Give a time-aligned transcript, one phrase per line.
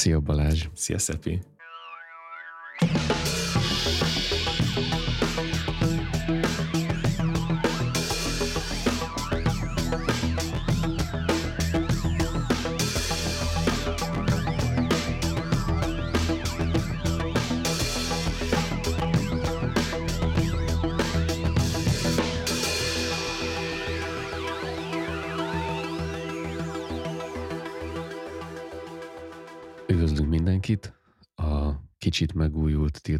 [0.00, 0.68] Szia Balázs!
[0.74, 1.40] Szia Szepi!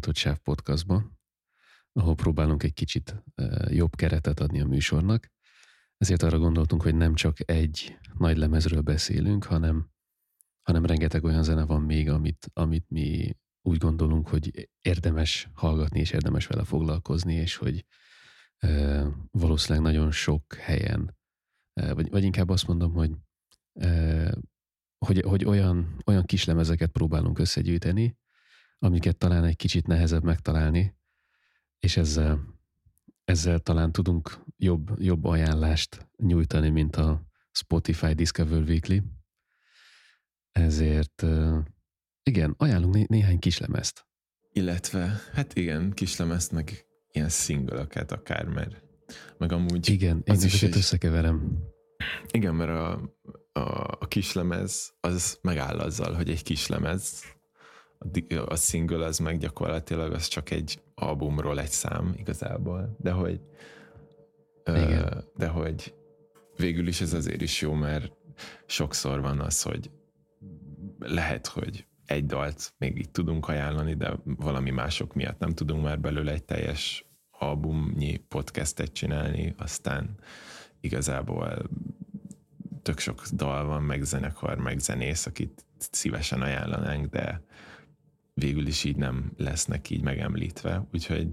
[0.01, 1.11] Tiltott Sáv podcastba,
[1.91, 3.23] ahol próbálunk egy kicsit
[3.67, 5.31] jobb keretet adni a műsornak.
[5.97, 9.89] Ezért arra gondoltunk, hogy nem csak egy nagy lemezről beszélünk, hanem,
[10.61, 16.11] hanem rengeteg olyan zene van még, amit, amit mi úgy gondolunk, hogy érdemes hallgatni, és
[16.11, 17.85] érdemes vele foglalkozni, és hogy
[18.57, 21.17] e, valószínűleg nagyon sok helyen,
[21.73, 23.11] e, vagy, vagy inkább azt mondom, hogy
[23.73, 24.33] e,
[25.05, 28.19] hogy, hogy olyan, olyan kislemezeket próbálunk összegyűjteni,
[28.83, 30.95] amiket talán egy kicsit nehezebb megtalálni,
[31.79, 32.59] és ezzel,
[33.23, 39.01] ezzel talán tudunk jobb, jobb ajánlást nyújtani, mint a Spotify Discover Weekly.
[40.51, 41.25] Ezért
[42.23, 44.05] igen, ajánlunk né- néhány kislemezt.
[44.51, 48.83] Illetve, hát igen, kislemezt, meg ilyen szingölöket akár, mert
[49.37, 49.89] meg amúgy...
[49.89, 50.77] Igen, én ezeket egy...
[50.77, 51.57] összekeverem.
[52.31, 52.91] Igen, mert a,
[53.51, 57.23] a, a kislemez az megáll azzal, hogy egy kislemez,
[58.45, 63.41] a, single az meg gyakorlatilag az csak egy albumról egy szám igazából, de hogy
[64.65, 64.91] Igen.
[64.91, 65.95] Ö, de hogy
[66.57, 68.11] végül is ez azért is jó, mert
[68.65, 69.91] sokszor van az, hogy
[70.99, 75.99] lehet, hogy egy dalt még így tudunk ajánlani, de valami mások miatt nem tudunk már
[75.99, 80.15] belőle egy teljes albumnyi podcastet csinálni, aztán
[80.79, 81.69] igazából
[82.81, 87.41] tök sok dal van, meg zenekar, meg zenész, akit szívesen ajánlanánk, de
[88.41, 91.27] végül is így nem lesznek így megemlítve, úgyhogy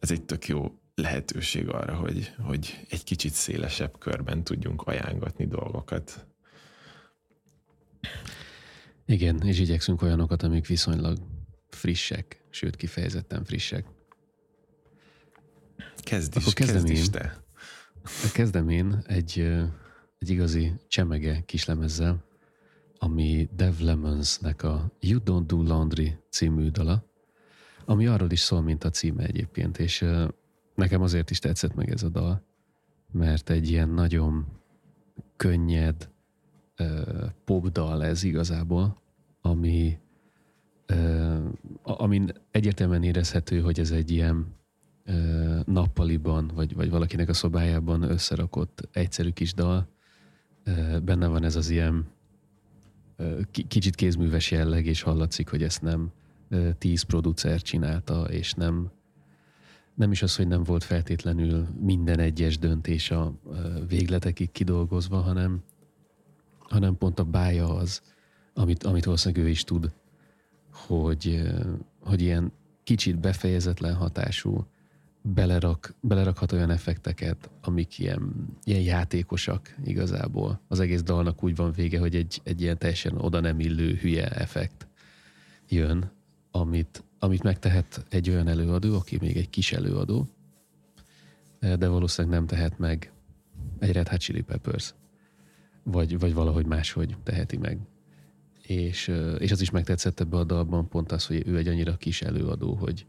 [0.00, 6.26] ez egy tök jó lehetőség arra, hogy, hogy egy kicsit szélesebb körben tudjunk ajánlatni dolgokat.
[9.06, 11.18] Igen, és igyekszünk olyanokat, amik viszonylag
[11.68, 13.86] frissek, sőt kifejezetten frissek.
[15.96, 17.44] Kezd is, Akkor kezdem kezd is te.
[18.32, 19.38] Kezdem én egy
[20.24, 22.24] egy igazi csemege kislemezzel,
[23.04, 27.04] ami Dev Lemonsnek a You Don't Do Laundry című dala,
[27.84, 30.04] ami arról is szól, mint a címe egyébként, és
[30.74, 32.42] nekem azért is tetszett meg ez a dal,
[33.12, 34.46] mert egy ilyen nagyon
[35.36, 36.10] könnyed
[37.44, 38.96] popdal ez igazából,
[39.40, 39.98] ami
[41.82, 44.56] amin egyértelműen érezhető, hogy ez egy ilyen
[45.64, 49.88] nappaliban, vagy, vagy valakinek a szobájában összerakott egyszerű kis dal,
[51.02, 52.12] benne van ez az ilyen
[53.68, 56.12] kicsit kézműves jelleg, és hallatszik, hogy ezt nem
[56.78, 58.90] tíz producer csinálta, és nem,
[59.94, 63.34] nem is az, hogy nem volt feltétlenül minden egyes döntés a
[63.88, 65.62] végletekig kidolgozva, hanem,
[66.58, 68.02] hanem pont a bája az,
[68.54, 69.92] amit, amit valószínűleg ő is tud,
[70.70, 71.42] hogy,
[72.00, 72.52] hogy ilyen
[72.84, 74.66] kicsit befejezetlen hatású,
[75.26, 78.32] belerak, belerakhat olyan effekteket, amik ilyen,
[78.64, 80.60] ilyen játékosak igazából.
[80.68, 84.28] Az egész dalnak úgy van vége, hogy egy, egy ilyen teljesen oda nem illő hülye
[84.28, 84.86] effekt
[85.68, 86.10] jön,
[86.50, 90.28] amit, amit megtehet egy olyan előadó, aki még egy kis előadó,
[91.58, 93.12] de valószínűleg nem tehet meg
[93.78, 94.94] egy Red Hot Chili Peppers,
[95.82, 97.78] vagy, vagy valahogy máshogy teheti meg.
[98.62, 102.22] És, és az is megtetszett ebbe a dalban pont az, hogy ő egy annyira kis
[102.22, 103.06] előadó, hogy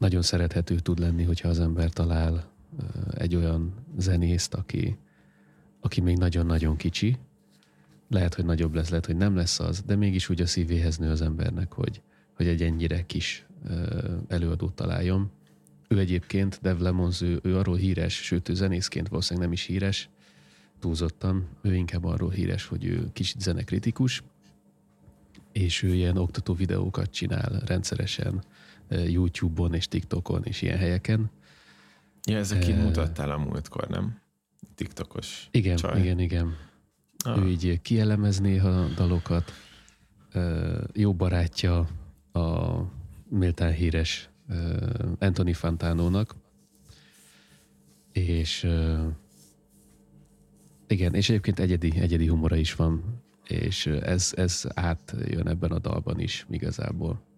[0.00, 2.50] nagyon szerethető tud lenni, hogyha az ember talál
[3.10, 4.98] egy olyan zenészt, aki,
[5.80, 7.18] aki még nagyon-nagyon kicsi,
[8.08, 11.10] lehet, hogy nagyobb lesz, lehet, hogy nem lesz az, de mégis úgy a szívéhez nő
[11.10, 12.02] az embernek, hogy,
[12.34, 13.46] hogy egy ennyire kis
[14.28, 15.30] előadót találjon.
[15.88, 20.08] Ő egyébként, Dev Lemons, ő, ő arról híres, sőt, ő zenészként valószínűleg nem is híres,
[20.78, 24.22] túlzottan, ő inkább arról híres, hogy ő kicsit zenekritikus,
[25.52, 28.42] és ő ilyen oktató videókat csinál rendszeresen,
[28.90, 31.30] YouTube-on és TikTokon és ilyen helyeken.
[32.26, 34.20] Ja, ezeket uh, mutattál a múltkor, nem?
[34.74, 36.00] TikTokos Igen, csaj.
[36.00, 36.56] igen, igen.
[37.24, 37.44] Ah.
[37.44, 39.52] Ő így kielemez néha dalokat.
[40.34, 41.88] Uh, jó barátja
[42.32, 42.78] a
[43.28, 46.34] méltán híres uh, Anthony Fantánónak.
[48.12, 49.06] És uh,
[50.86, 56.20] igen, és egyébként egyedi, egyedi humora is van, és ez, ez átjön ebben a dalban
[56.20, 57.28] is igazából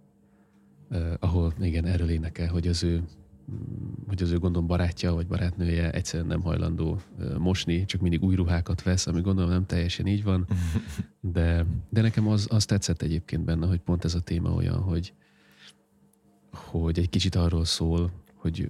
[1.18, 3.04] ahol igen, erről énekel, hogy az ő
[4.06, 7.00] hogy az ő gondom barátja vagy barátnője egyszerűen nem hajlandó
[7.38, 10.46] mosni, csak mindig új ruhákat vesz, ami gondolom nem teljesen így van,
[11.20, 15.12] de, de nekem az, az tetszett egyébként benne, hogy pont ez a téma olyan, hogy,
[16.52, 18.68] hogy egy kicsit arról szól, hogy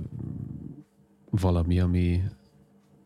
[1.31, 2.23] valami, ami,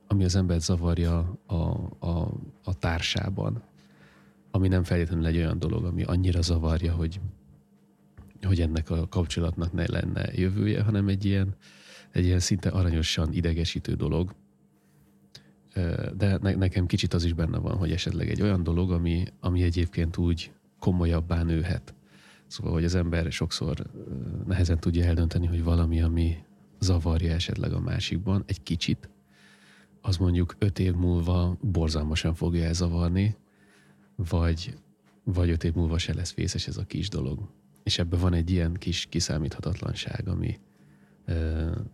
[0.07, 1.55] ami az embert zavarja a,
[1.99, 2.33] a,
[2.65, 3.63] a társában,
[4.51, 7.21] ami nem feltétlenül egy olyan dolog, ami annyira zavarja, hogy,
[8.47, 11.55] hogy ennek a kapcsolatnak ne lenne jövője, hanem egy ilyen,
[12.11, 14.35] egy ilyen szinte aranyosan idegesítő dolog.
[16.17, 19.63] De ne, nekem kicsit az is benne van, hogy esetleg egy olyan dolog, ami, ami
[19.63, 21.95] egyébként úgy komolyabbá nőhet.
[22.47, 23.87] Szóval, hogy az ember sokszor
[24.47, 26.37] nehezen tudja eldönteni, hogy valami, ami
[26.81, 29.09] zavarja esetleg a másikban egy kicsit,
[30.01, 33.37] az mondjuk öt év múlva borzalmasan fogja elzavarni,
[34.17, 34.75] vagy,
[35.25, 37.49] vagy öt év múlva se lesz vészes ez a kis dolog.
[37.87, 40.59] És ebben van egy ilyen kis kiszámíthatatlanság, ami,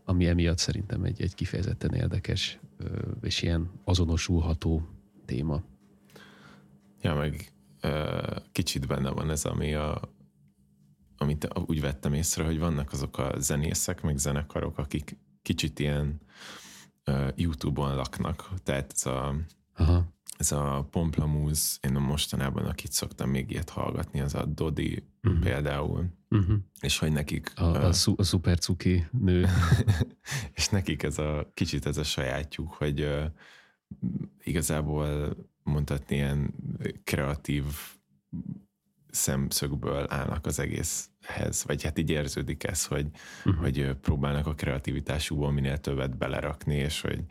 [0.05, 2.59] ami emiatt szerintem egy, egy kifejezetten érdekes
[3.21, 4.89] és ilyen azonosulható
[5.25, 5.63] téma.
[7.01, 7.53] Ja, meg
[8.53, 10.01] kicsit benne van ez, ami a,
[11.17, 16.21] amit úgy vettem észre, hogy vannak azok a zenészek, meg zenekarok, akik kicsit ilyen
[17.35, 18.51] YouTube-on laknak.
[18.63, 19.35] Tehát ez a,
[19.75, 20.13] Aha.
[20.39, 25.43] Ez a Pomplamúz, én mostanában, akit szoktam még ilyet hallgatni, az a Dodi uh-huh.
[25.43, 26.07] például.
[26.31, 26.57] Uh-huh.
[26.81, 27.53] És hogy nekik...
[27.57, 29.47] A, a, a, a szuper cuki nő.
[30.55, 33.25] és nekik ez a kicsit ez a sajátjuk, hogy uh,
[34.45, 36.55] igazából mondhatni ilyen
[37.05, 37.65] kreatív
[39.11, 43.07] szemszögből állnak az egészhez, vagy hát így érződik ez, hogy,
[43.45, 43.63] uh-huh.
[43.63, 47.25] hogy próbálnak a kreativitásukból minél többet belerakni, és hogy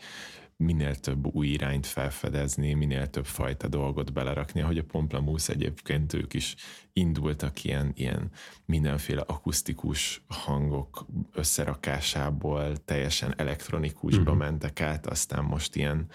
[0.61, 6.33] minél több új irányt felfedezni, minél több fajta dolgot belerakni, ahogy a Pomplamusz egyébként ők
[6.33, 6.55] is
[6.93, 8.31] indultak ilyen, ilyen
[8.65, 14.37] mindenféle akusztikus hangok összerakásából teljesen elektronikusba uh-huh.
[14.37, 16.07] mentek át, aztán most ilyen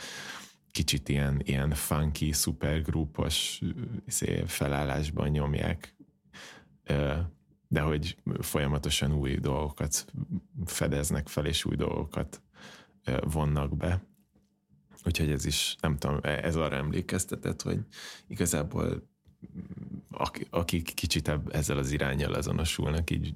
[0.71, 3.61] kicsit ilyen, ilyen funky, szupergrúpos
[4.07, 5.95] izé, felállásban nyomják,
[7.69, 10.07] de hogy folyamatosan új dolgokat
[10.65, 12.43] fedeznek fel, és új dolgokat
[13.23, 14.03] vonnak be.
[15.07, 17.79] Úgyhogy ez is, nem tudom, e, ez arra emlékeztetett, hogy
[18.27, 19.03] igazából
[20.51, 23.35] akik kicsit ezzel az irányjal azonosulnak, így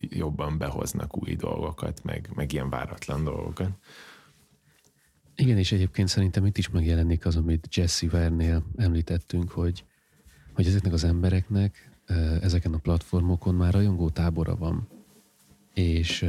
[0.00, 3.70] jobban behoznak új dolgokat, meg, meg ilyen váratlan dolgokat.
[5.36, 9.84] Igen, és egyébként szerintem itt is megjelenik az, amit Jesse Vernél említettünk, hogy,
[10.52, 11.90] hogy ezeknek az embereknek
[12.40, 14.88] ezeken a platformokon már rajongó tábora van.
[15.74, 16.26] És,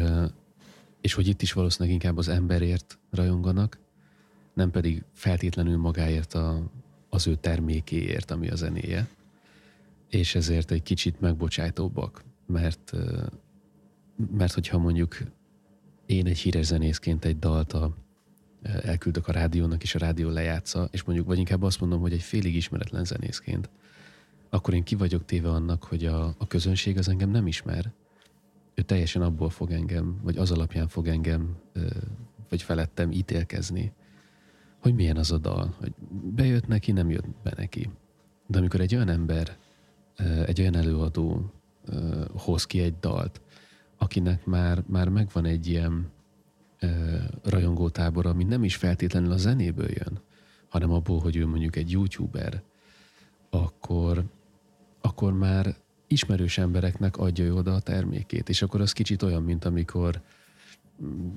[1.01, 3.80] és hogy itt is valószínűleg inkább az emberért rajonganak,
[4.54, 6.72] nem pedig feltétlenül magáért a,
[7.10, 9.07] az ő termékéért, ami a zenéje.
[10.10, 12.94] És ezért egy kicsit megbocsájtóbbak, mert,
[14.38, 15.18] mert hogyha mondjuk
[16.06, 17.96] én egy híres zenészként egy dalt a
[18.62, 22.22] elküldök a rádiónak, és a rádió lejátsza, és mondjuk, vagy inkább azt mondom, hogy egy
[22.22, 23.69] félig ismeretlen zenészként,
[24.50, 27.92] akkor én ki vagyok téve annak, hogy a, a közönség az engem nem ismer.
[28.74, 31.57] Ő teljesen abból fog engem, vagy az alapján fog engem,
[32.50, 33.92] vagy felettem ítélkezni,
[34.79, 35.93] hogy milyen az a dal, hogy
[36.35, 37.89] bejött neki, nem jött be neki.
[38.47, 39.57] De amikor egy olyan ember,
[40.45, 41.53] egy olyan előadó
[42.33, 43.41] hoz ki egy dalt,
[43.97, 46.11] akinek már, már megvan egy ilyen
[47.43, 50.19] rajongótábor, ami nem is feltétlenül a zenéből jön,
[50.69, 52.61] hanem abból, hogy ő mondjuk egy youtuber,
[53.49, 54.23] akkor,
[55.01, 55.75] akkor már
[56.07, 60.21] ismerős embereknek adja oda a termékét, és akkor az kicsit olyan, mint amikor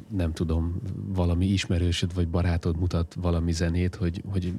[0.08, 4.54] nem tudom, valami ismerősöd vagy barátod mutat valami zenét, hogy, hogy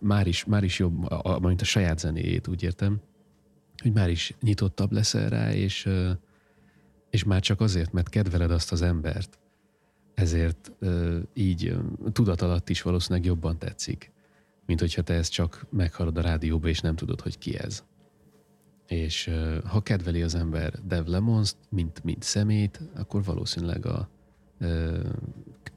[0.00, 3.00] már, is, már is jobb, a, mint a saját zenéjét, úgy értem,
[3.82, 5.88] hogy már is nyitottabb leszel rá, és,
[7.10, 9.38] és már csak azért, mert kedveled azt az embert,
[10.14, 10.72] ezért
[11.34, 11.76] így
[12.12, 14.12] tudat alatt is valószínűleg jobban tetszik,
[14.66, 17.84] mint hogyha te ezt csak meghallod a rádióba, és nem tudod, hogy ki ez.
[18.86, 19.30] És
[19.64, 24.08] ha kedveli az ember Dev lemons mint, mint szemét, akkor valószínűleg a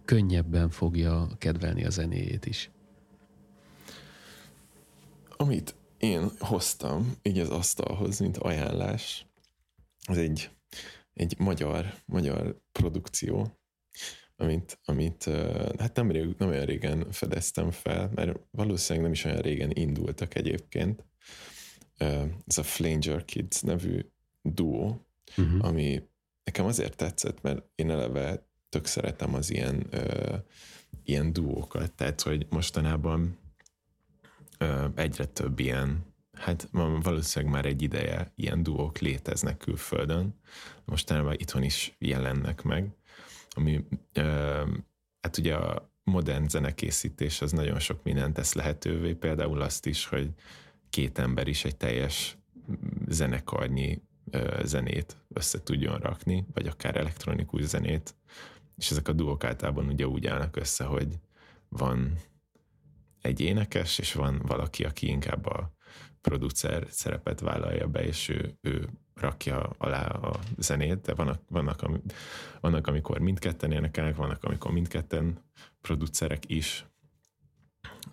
[0.06, 2.72] könnyebben fogja kedvelni a zenéjét is.
[5.38, 9.26] Amit én hoztam így az asztalhoz, mint ajánlás,
[10.08, 10.50] az egy,
[11.14, 13.58] egy magyar, magyar produkció,
[14.36, 15.24] amit, amit
[15.78, 20.36] hát nem, rég, nem olyan régen fedeztem fel, mert valószínűleg nem is olyan régen indultak
[20.36, 21.06] egyébként.
[22.46, 24.06] Ez a Flanger Kids nevű
[24.42, 25.06] duó,
[25.38, 25.66] uh-huh.
[25.66, 26.04] ami
[26.44, 30.36] nekem azért tetszett, mert én eleve tök szeretem az ilyen, ö,
[31.04, 33.38] ilyen duókat, tehát hogy mostanában
[34.58, 36.70] ö, egyre több ilyen, hát
[37.02, 40.40] valószínűleg már egy ideje ilyen duók léteznek külföldön,
[40.86, 42.96] mostanában itthon is jelennek meg,
[43.50, 43.88] ami
[45.22, 50.30] hát ugye a modern zenekészítés az nagyon sok mindent tesz lehetővé, például azt is, hogy
[50.90, 52.38] két ember is egy teljes
[53.08, 54.02] zenekarnyi
[54.64, 58.16] zenét össze tudjon rakni, vagy akár elektronikus zenét,
[58.76, 61.20] és ezek a duók általában ugye úgy állnak össze, hogy
[61.70, 62.18] van
[63.22, 65.72] egy énekes, és van valaki, aki inkább a
[66.22, 71.84] producer szerepet vállalja be, és ő, ő rakja alá a zenét, de vannak, vannak,
[72.60, 75.40] vannak amikor mindketten énekelnek, vannak, amikor mindketten
[75.82, 76.86] producerek is.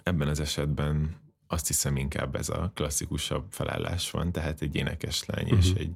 [0.02, 1.16] Ebben az esetben
[1.54, 5.58] azt hiszem inkább ez a klasszikusabb felállás van, tehát egy énekes lány uh-huh.
[5.58, 5.80] és mhm.
[5.80, 5.94] egy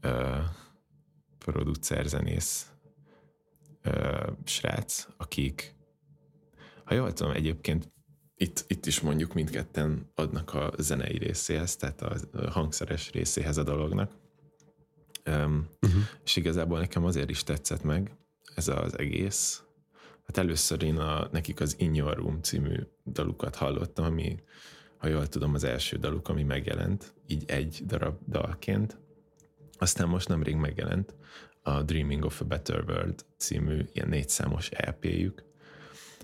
[0.00, 0.38] ö,
[1.38, 2.66] producer zenész
[3.82, 5.74] ö, srác, akik
[6.84, 7.92] ha jól tudom, egyébként
[8.36, 12.16] itt, itt is mondjuk mindketten adnak a zenei részéhez, tehát a
[12.50, 14.12] hangszeres részéhez a dolognak.
[15.26, 16.02] Um, uh-huh.
[16.24, 18.16] És igazából nekem azért is tetszett meg
[18.54, 19.62] ez az egész.
[20.30, 24.36] Hát először én a, nekik az In Your Room című dalukat hallottam, ami,
[24.96, 28.98] ha jól tudom, az első daluk, ami megjelent, így egy darab dalként.
[29.78, 31.14] Aztán most nemrég megjelent
[31.62, 35.44] a Dreaming of a Better World című ilyen négyszámos EP-jük,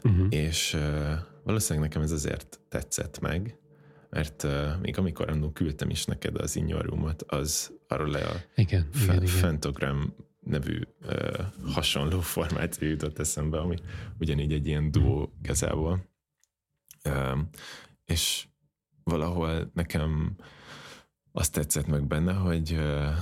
[0.05, 0.27] uh-huh.
[0.31, 3.59] és uh, valószínűleg nekem ez azért tetszett meg,
[4.11, 8.89] mert uh, még amikor annól küldtem is neked az inyorumot, az arról le a igen,
[8.93, 10.15] fe- igen, igen.
[10.47, 13.77] Nevű uh, hasonló formáció jutott eszembe, ami
[14.19, 16.09] ugyanígy egy ilyen duó igazából.
[17.05, 17.39] Uh,
[18.05, 18.47] és
[19.05, 20.37] valahol nekem
[21.33, 23.15] azt tetszett meg benne, hogy uh,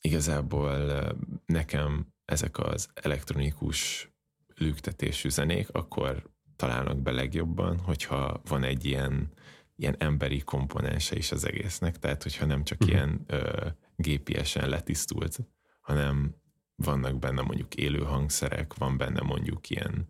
[0.00, 1.10] igazából uh,
[1.46, 4.12] nekem ezek az elektronikus
[4.54, 9.32] lüktetésű zenék akkor találnak be legjobban, hogyha van egy ilyen,
[9.76, 12.96] ilyen emberi komponense is az egésznek, tehát hogyha nem csak uh-huh.
[12.96, 15.38] ilyen ö, gépiesen letisztult,
[15.80, 16.34] hanem
[16.76, 20.06] vannak benne mondjuk élő hangszerek, van benne mondjuk ilyen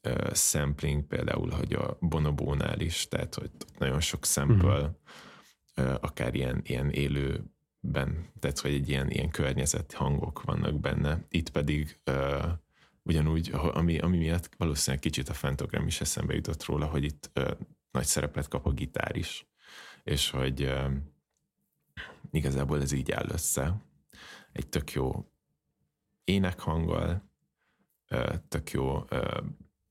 [0.00, 4.98] ö, sampling, például, hogy a bonobónál is, tehát hogy nagyon sok sample,
[5.74, 11.24] ö, akár ilyen, ilyen élőben, tehát hogy egy ilyen, ilyen környezeti hangok vannak benne.
[11.28, 12.42] Itt pedig ö,
[13.02, 17.50] ugyanúgy, ami, ami miatt valószínűleg kicsit a Fantogram is eszembe jutott róla, hogy itt ö,
[17.90, 19.46] nagy szerepet kap a gitár is,
[20.02, 20.88] és hogy ö,
[22.30, 23.76] igazából ez így áll össze.
[24.52, 25.24] Egy tök jó
[26.24, 27.30] énekhanggal,
[28.48, 29.04] tök jó,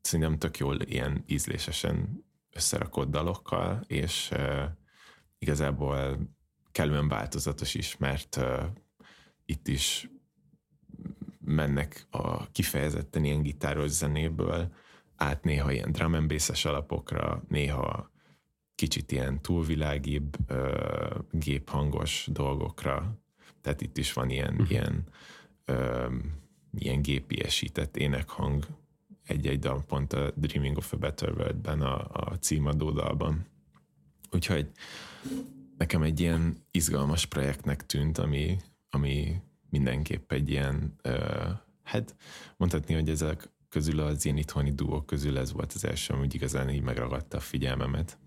[0.01, 4.31] szerintem tök jól ilyen ízlésesen összerakott dalokkal, és
[5.37, 6.17] igazából
[6.71, 8.39] kellően változatos is, mert
[9.45, 10.09] itt is
[11.45, 14.73] mennek a kifejezetten ilyen gitáros zenéből
[15.15, 18.11] át néha ilyen drum and alapokra, néha
[18.75, 23.17] kicsit ilyen túlvilágibb, ö, géphangos dolgokra.
[23.61, 24.71] Tehát itt is van ilyen, uh-huh.
[24.71, 25.07] ilyen,
[25.65, 26.08] ö,
[26.77, 28.65] ilyen gépiesített énekhang
[29.24, 33.46] egy-egy dal, pont a Dreaming of a Better World-ben, a, a címadó dalban.
[34.32, 34.72] Úgyhogy
[35.77, 38.58] nekem egy ilyen izgalmas projektnek tűnt, ami,
[38.89, 41.50] ami mindenképp egy ilyen, uh,
[41.84, 42.15] hát
[42.58, 46.70] mondhatni, hogy ezek közül az ilyen itthoni duók közül ez volt az első, ami igazán
[46.70, 48.17] így megragadta a figyelmemet.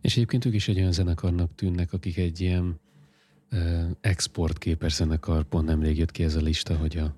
[0.00, 2.80] És egyébként ők is egy olyan zenekarnak tűnnek, akik egy ilyen
[4.00, 7.14] exportképes zenekar, pont nemrég jött ki ez a lista, hogy a,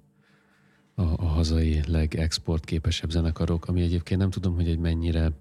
[0.95, 5.33] a, a hazai legexportképesebb zenekarok, ami egyébként nem tudom, hogy egy mennyire,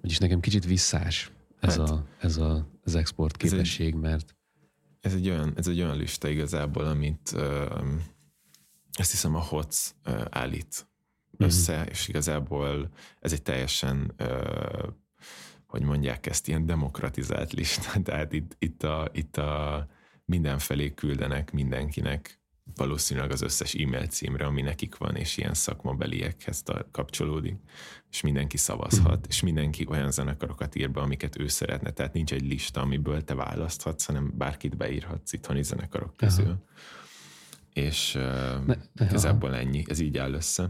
[0.00, 4.36] vagyis nekem kicsit visszás ez, hát, a, ez a, az export képesség, mert
[5.00, 7.84] ez egy olyan, ez egy olyan lista igazából, amit uh,
[8.92, 11.46] azt hiszem a HOTS uh, állít mm-hmm.
[11.46, 14.88] össze, és igazából ez egy teljesen uh,
[15.66, 19.86] hogy mondják ezt, ilyen demokratizált lista, tehát itt, itt, a, itt a
[20.24, 22.42] mindenfelé küldenek mindenkinek
[22.76, 27.56] valószínűleg az összes e-mail címre, ami nekik van, és ilyen szakmabeliekhez kapcsolódik,
[28.10, 29.28] és mindenki szavazhat, mm.
[29.28, 33.34] és mindenki olyan zenekarokat ír be, amiket ő szeretne, tehát nincs egy lista, amiből te
[33.34, 36.46] választhatsz, hanem bárkit beírhatsz itthoni zenekarok közül.
[36.46, 36.62] Aha.
[37.72, 40.62] És uh, igazából ennyi, ez így áll össze.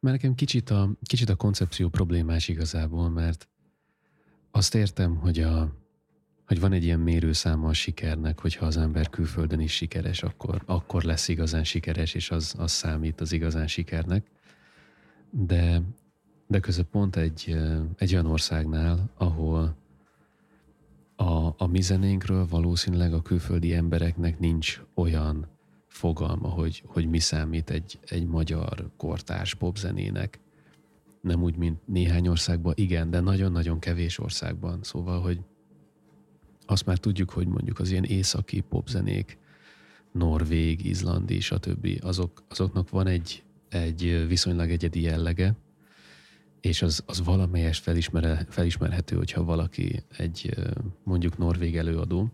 [0.00, 3.48] Mert nekem kicsit a, kicsit a koncepció problémás igazából, mert
[4.50, 5.79] azt értem, hogy a,
[6.50, 11.02] hogy van egy ilyen mérőszáma a sikernek, hogyha az ember külföldön is sikeres, akkor, akkor
[11.02, 14.26] lesz igazán sikeres, és az, az számít az igazán sikernek.
[15.30, 15.82] De,
[16.46, 17.56] de között pont egy,
[17.96, 19.76] egy olyan országnál, ahol
[21.16, 25.48] a, a mi zenénkről valószínűleg a külföldi embereknek nincs olyan
[25.86, 30.40] fogalma, hogy, hogy mi számít egy, egy magyar kortárs popzenének.
[31.20, 34.78] Nem úgy, mint néhány országban, igen, de nagyon-nagyon kevés országban.
[34.82, 35.40] Szóval, hogy
[36.70, 39.38] azt már tudjuk, hogy mondjuk az ilyen északi popzenék
[40.12, 41.88] norvég, izlandi, stb.
[42.00, 45.54] Azok, azoknak van egy, egy viszonylag egyedi jellege,
[46.60, 50.54] és az, az valamelyes felismer, felismerhető, hogyha valaki egy
[51.02, 52.30] mondjuk norvég előadó,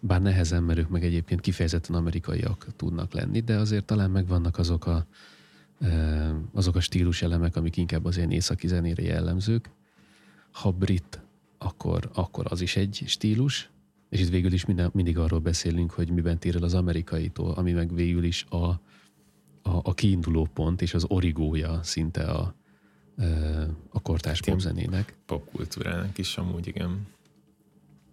[0.00, 4.86] bár nehezen, mert ők meg egyébként kifejezetten amerikaiak tudnak lenni, de azért talán megvannak azok
[4.86, 5.06] a,
[6.52, 9.70] azok a stílus elemek, amik inkább az ilyen északi zenére jellemzők.
[10.52, 11.20] Ha brit,
[11.62, 13.70] akkor, akkor az is egy stílus,
[14.08, 17.72] és itt végül is minden, mindig arról beszélünk, hogy miben tér el az amerikaitól, ami
[17.72, 18.80] meg végül is a, a,
[19.62, 22.54] a kiinduló pont és az origója szinte a,
[23.88, 25.16] a kortárs popzenének.
[25.26, 27.06] Popkultúrának is amúgy, igen.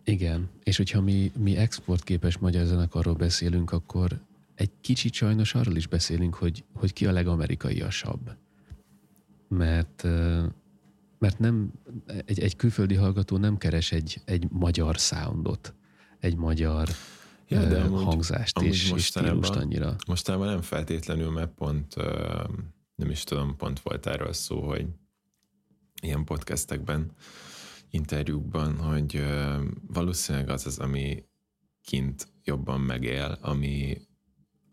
[0.03, 4.19] Igen, és hogyha mi, mi exportképes magyar zenekarról beszélünk, akkor
[4.55, 8.35] egy kicsit sajnos arról is beszélünk, hogy, hogy ki a legamerikaiasabb.
[9.47, 10.07] Mert,
[11.17, 11.71] mert nem,
[12.25, 15.75] egy, egy külföldi hallgató nem keres egy, egy magyar soundot,
[16.19, 16.89] egy magyar
[17.47, 19.95] ja, de amúgy, hangzást amúgy és, és stílust annyira.
[20.07, 21.95] Mostanában nem feltétlenül, mert pont
[22.95, 24.87] nem is tudom, pont volt erről szó, hogy
[26.01, 27.11] ilyen podcastekben,
[27.89, 29.23] interjúkban, hogy
[29.87, 31.23] valószínűleg az az, ami
[31.81, 33.97] kint jobban megél, ami,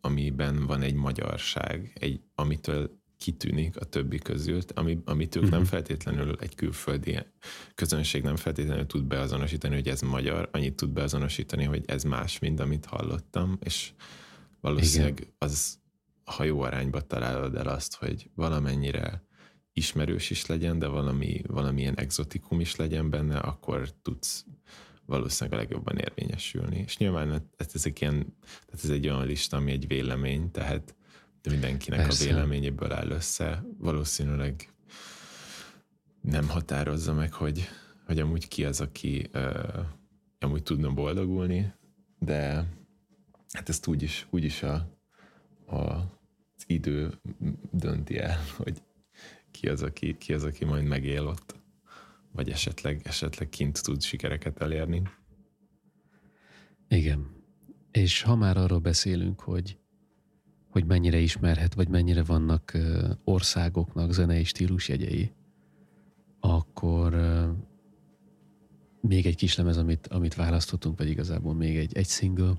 [0.00, 5.50] amiben van egy magyarság, egy, amitől kitűnik a többi közült, ami, amit ők uh-huh.
[5.50, 5.70] nem mhm.
[5.70, 7.18] feltétlenül egy külföldi
[7.74, 12.60] közönség nem feltétlenül tud beazonosítani, hogy ez magyar, annyit tud beazonosítani, hogy ez más, mint
[12.60, 13.92] amit hallottam, és
[14.60, 15.32] valószínűleg Igen.
[15.38, 15.78] az,
[16.24, 19.24] ha jó arányba találod el azt, hogy valamennyire
[19.72, 24.44] ismerős is legyen, de valami, valamilyen exotikum is legyen benne, akkor tudsz
[25.06, 26.78] valószínűleg a legjobban érvényesülni.
[26.86, 30.94] És nyilván ez, egy ilyen, tehát ez egy olyan lista, ami egy vélemény, tehát
[31.50, 32.24] mindenkinek Persze.
[32.24, 33.64] a véleményéből áll össze.
[33.78, 34.68] Valószínűleg
[36.20, 37.68] nem határozza meg, hogy,
[38.06, 39.84] hogy amúgy ki az, aki uh,
[40.38, 41.72] amúgy tudna boldogulni,
[42.18, 42.66] de
[43.52, 44.98] hát ezt úgyis, úgyis a,
[45.66, 45.82] a,
[46.56, 47.12] az idő
[47.70, 48.82] dönti el, hogy
[49.50, 51.54] ki az, aki, ki az, aki majd megél ott,
[52.32, 55.02] vagy esetleg, esetleg kint tud sikereket elérni.
[56.88, 57.42] Igen.
[57.90, 59.78] És ha már arról beszélünk, hogy,
[60.74, 62.78] hogy mennyire ismerhet, vagy mennyire vannak
[63.24, 65.32] országoknak zenei stílusjegyei,
[66.40, 67.14] akkor
[69.00, 72.52] még egy kis lemez, amit, amit választottunk, pedig igazából még egy, egy single,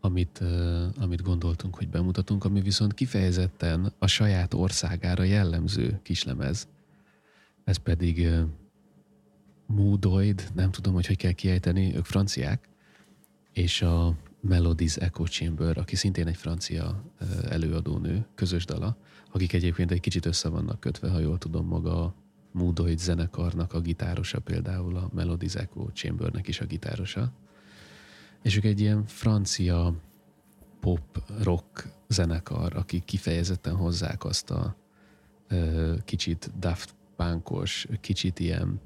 [0.00, 0.44] amit,
[1.00, 6.68] amit gondoltunk, hogy bemutatunk, ami viszont kifejezetten a saját országára jellemző kislemez.
[7.64, 8.28] Ez pedig
[9.66, 12.68] Moodoid, nem tudom, hogy hogy kell kiejteni, ők franciák,
[13.52, 17.04] és a Melodies Echo Chamber, aki szintén egy francia
[17.48, 18.96] előadónő, közös dala,
[19.32, 22.14] akik egyébként egy kicsit össze vannak kötve, ha jól tudom, maga a
[22.52, 27.32] Moodoid zenekarnak a gitárosa például, a Melodies Echo Chambernek is a gitárosa.
[28.42, 29.94] És ők egy ilyen francia
[30.80, 34.76] pop rock zenekar, akik kifejezetten hozzák azt a
[36.04, 38.80] kicsit Daft Punkos, kicsit ilyen,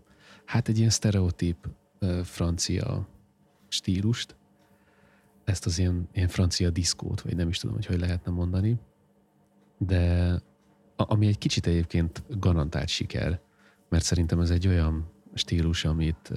[0.45, 3.09] hát egy ilyen sztereotíp ö, francia
[3.69, 4.37] stílust,
[5.45, 8.79] ezt az ilyen, ilyen francia diszkót, vagy nem is tudom, hogy hogy lehetne mondani,
[9.79, 10.41] de
[10.97, 13.41] ami egy kicsit egyébként garantált siker,
[13.89, 16.33] mert szerintem ez egy olyan stílus, amit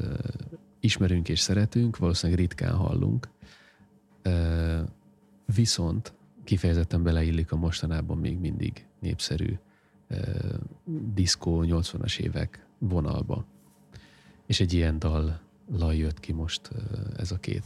[0.80, 3.30] ismerünk és szeretünk, valószínűleg ritkán hallunk,
[5.46, 9.58] viszont kifejezetten beleillik a mostanában még mindig népszerű
[11.14, 13.46] diszkó 80-as évek vonalba.
[14.46, 16.70] És egy ilyen dal jött ki most
[17.18, 17.64] ez a két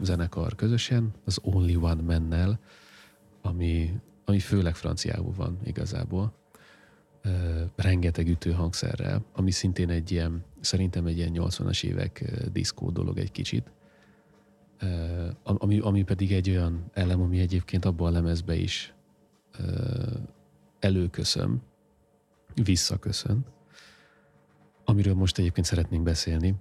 [0.00, 2.60] zenekar közösen, az Only One Man-nel,
[3.42, 6.32] ami, ami főleg franciául van igazából,
[7.76, 13.70] rengeteg ütőhangszerrel, ami szintén egy ilyen, szerintem egy ilyen 80-as évek diszkó dolog egy kicsit,
[15.42, 18.94] ami, ami pedig egy olyan elem, ami egyébként abban a lemezbe is
[20.78, 21.62] előköszön,
[22.54, 23.44] visszaköszön,
[24.84, 26.54] amiről most egyébként szeretnénk beszélni,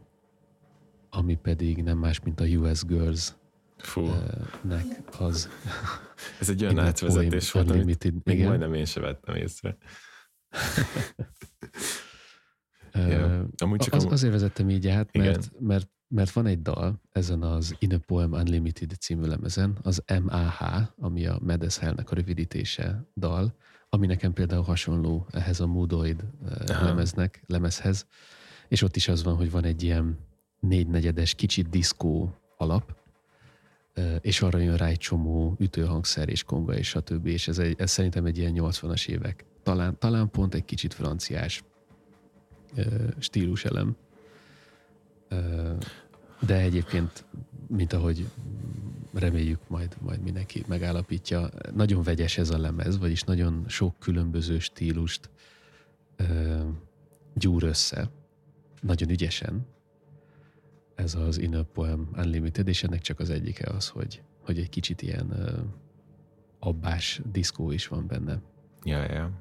[1.09, 3.33] ami pedig nem más, mint a US Girls
[3.77, 4.09] Fú.
[4.61, 4.85] nek
[5.19, 5.49] az.
[6.39, 9.77] Ez egy olyan átvezetés volt, amit még majdnem én se vettem észre
[12.93, 13.45] yeah.
[13.57, 17.41] Amúgy csak az, am- azért vezettem így át, mert, mert, mert van egy dal ezen
[17.41, 23.55] az In a Poem Unlimited című lemezen, az MAH, ami a Medeszhelnek a rövidítése dal,
[23.89, 26.23] ami nekem például hasonló ehhez a Moodoid
[26.67, 26.85] Aha.
[26.85, 28.07] lemeznek, lemezhez,
[28.67, 30.17] és ott is az van, hogy van egy ilyen
[30.59, 32.95] négynegyedes, kicsit diszkó alap,
[34.21, 37.25] és arra jön rá egy csomó ütőhangszer és konga és stb.
[37.25, 41.63] És ez, egy, ez szerintem egy ilyen 80-as évek talán, talán pont egy kicsit franciás
[43.19, 43.95] stíluselem.
[46.39, 47.25] De egyébként,
[47.67, 48.29] mint ahogy
[49.13, 51.49] reméljük majd, majd mindenki megállapítja.
[51.75, 55.29] Nagyon vegyes ez a lemez, vagyis nagyon sok különböző stílust
[57.33, 58.09] gyúr össze,
[58.81, 59.65] nagyon ügyesen.
[60.97, 65.01] Ez az Inner Poem Unlimited, és ennek csak az egyike az, hogy, hogy egy kicsit
[65.01, 65.59] ilyen ö,
[66.59, 68.41] abbás diszkó is van benne.
[68.83, 69.31] Ja, ja.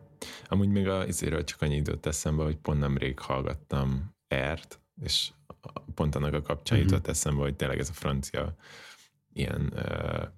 [0.49, 5.33] Amúgy még a izéről csak annyi időt eszembe, hogy pont nemrég hallgattam Ert, és
[5.95, 6.93] pont annak a kapcsán uh-huh.
[6.93, 8.57] jutott eszembe, hogy tényleg ez a francia
[9.33, 10.29] ilyen uh,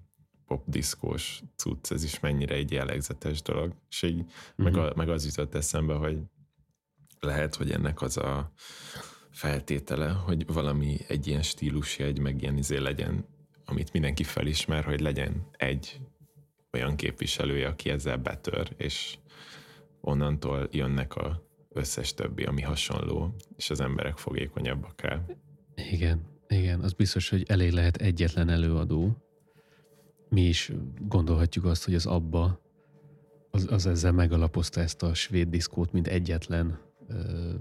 [0.45, 3.73] pop diszkós cucc, ez is mennyire egy jellegzetes dolog.
[3.89, 4.31] És így, uh-huh.
[4.55, 6.19] meg, a, meg az jutott eszembe, hogy
[7.19, 8.51] lehet, hogy ennek az a
[9.39, 13.25] feltétele, hogy valami egy ilyen stílusjegy, meg ilyen izé legyen,
[13.65, 15.99] amit mindenki felismer, hogy legyen egy
[16.71, 19.17] olyan képviselője, aki ezzel betör, és
[20.01, 25.21] onnantól jönnek a összes többi, ami hasonló, és az emberek fogékonyabbak rá.
[25.91, 29.17] Igen, igen, az biztos, hogy elég lehet egyetlen előadó.
[30.29, 32.61] Mi is gondolhatjuk azt, hogy az abba
[33.51, 37.53] az, az ezzel megalapozta ezt a svéd diszkót, mint egyetlen ö,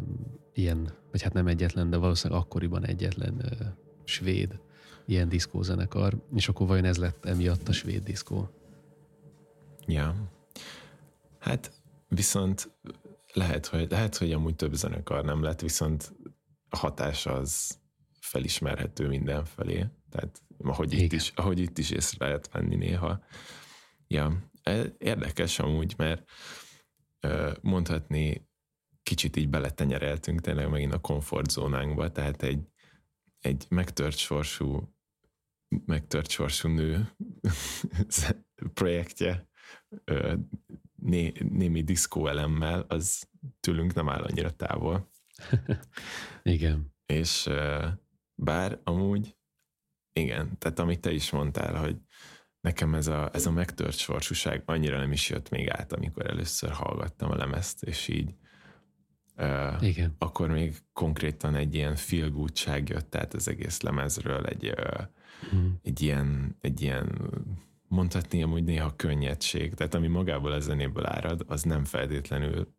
[0.52, 3.64] ilyen, vagy hát nem egyetlen, de valószínűleg akkoriban egyetlen ö,
[4.04, 4.60] svéd
[5.06, 8.50] ilyen diszkózenekar, és akkor vajon ez lett emiatt a svéd diszkó?
[9.86, 10.30] Ja.
[11.38, 11.72] Hát
[12.08, 12.70] viszont
[13.32, 16.14] lehet, hogy, lehet, hogy amúgy több zenekar nem lett, viszont
[16.68, 17.78] a hatás az
[18.20, 19.86] felismerhető mindenfelé.
[20.10, 23.20] Tehát ahogy itt, is, ahogy itt is észre lehet venni néha.
[24.08, 24.50] Ja,
[24.98, 26.30] érdekes amúgy, mert
[27.60, 28.47] mondhatni
[29.08, 32.68] kicsit így beletenyereltünk tényleg megint a komfortzónánkba, tehát egy,
[33.38, 34.96] egy megtört sorsú
[35.84, 37.16] megtört sorsú nő
[38.80, 39.48] projektje
[40.94, 43.28] né, némi diszkó elemmel, az
[43.60, 45.10] tőlünk nem áll annyira távol.
[46.42, 46.94] Igen.
[47.06, 47.48] És
[48.34, 49.36] bár amúgy,
[50.12, 51.96] igen, tehát amit te is mondtál, hogy
[52.60, 56.70] nekem ez a, ez a megtört sorsúság annyira nem is jött még át, amikor először
[56.70, 58.34] hallgattam a lemezt, és így
[59.80, 60.14] Igen.
[60.18, 62.32] akkor még konkrétan egy ilyen feel
[62.84, 65.04] jött át az egész lemezről, egy, uh,
[65.54, 65.68] mm.
[65.82, 67.30] egy, ilyen, egy ilyen
[67.88, 72.76] mondhatni amúgy néha könnyedség, tehát ami magából a zenéből árad, az nem feltétlenül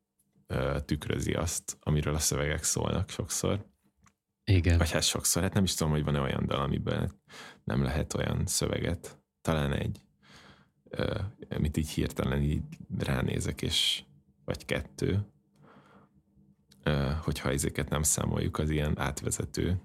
[0.86, 3.66] tükrözi azt, amiről a szövegek szólnak sokszor.
[4.44, 4.78] Igen.
[4.78, 7.12] Vagy hát sokszor, hát nem is tudom, hogy van-e olyan dal, amiben
[7.64, 9.20] nem lehet olyan szöveget.
[9.42, 10.02] Talán egy,
[11.50, 12.64] amit így hirtelen így
[12.98, 14.04] ránézek, és
[14.46, 15.26] vagy kettő,
[17.22, 19.82] hogyha ezeket nem számoljuk az ilyen átvezető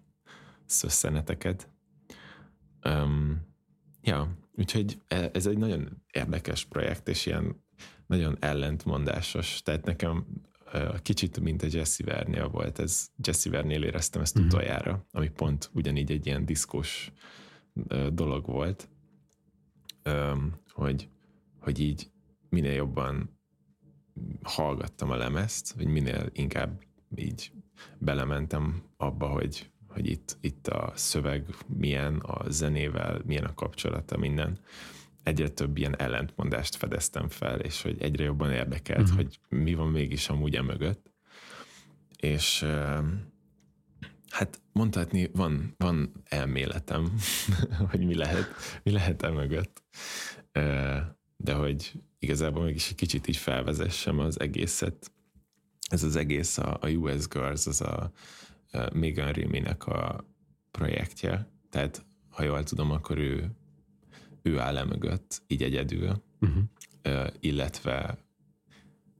[0.66, 1.68] szösszeneteket.
[2.84, 3.46] Um,
[4.02, 7.64] ja, Úgyhogy e, ez egy nagyon érdekes projekt, és ilyen
[8.06, 9.62] nagyon ellentmondásos.
[9.62, 10.26] Tehát nekem
[11.02, 14.52] kicsit, mint a Jesse Vernél volt, ez Jesse Vernél éreztem ezt uh-huh.
[14.52, 17.12] utoljára, ami pont ugyanígy egy ilyen diszkos
[18.12, 18.88] dolog volt,
[20.68, 21.08] hogy,
[21.60, 22.10] hogy így
[22.48, 23.38] minél jobban
[24.42, 26.82] hallgattam a lemezt, vagy minél inkább
[27.16, 27.52] így
[27.98, 34.58] belementem abba, hogy hogy itt, itt a szöveg milyen, a zenével milyen a kapcsolata, minden.
[35.22, 39.16] Egyre több ilyen ellentmondást fedeztem fel, és hogy egyre jobban érdekelt, uh-huh.
[39.16, 41.12] hogy mi van mégis amúgy emögött.
[42.16, 42.66] És
[44.30, 47.12] hát mondhatni, van, van elméletem,
[47.90, 48.46] hogy mi lehet,
[48.82, 49.82] mi lehet emögött.
[51.36, 55.12] De hogy igazából mégis egy kicsit így felvezessem az egészet.
[55.90, 58.12] Ez az egész, a, a US Girls, az a
[58.92, 60.24] Megan Réminek a
[60.70, 63.50] projektje, tehát ha jól tudom, akkor ő,
[64.42, 67.26] ő áll el mögött, így egyedül, uh-huh.
[67.40, 68.18] illetve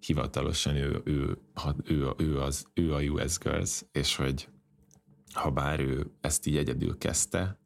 [0.06, 1.38] hivatalosan ő, ő,
[1.84, 4.48] ő, ő, az, ő a US Girls, és hogy
[5.32, 7.58] ha bár ő ezt így egyedül kezdte,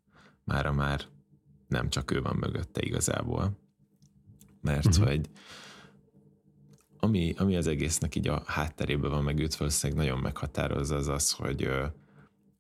[0.45, 1.05] mára már
[1.69, 3.59] nem csak ő van mögötte igazából.
[4.61, 5.07] Mert uh-huh.
[5.07, 5.31] hogy
[7.01, 11.33] ami, ami az egésznek így a hátterében van, meg őt valószínűleg nagyon meghatározza az az,
[11.33, 11.63] hogy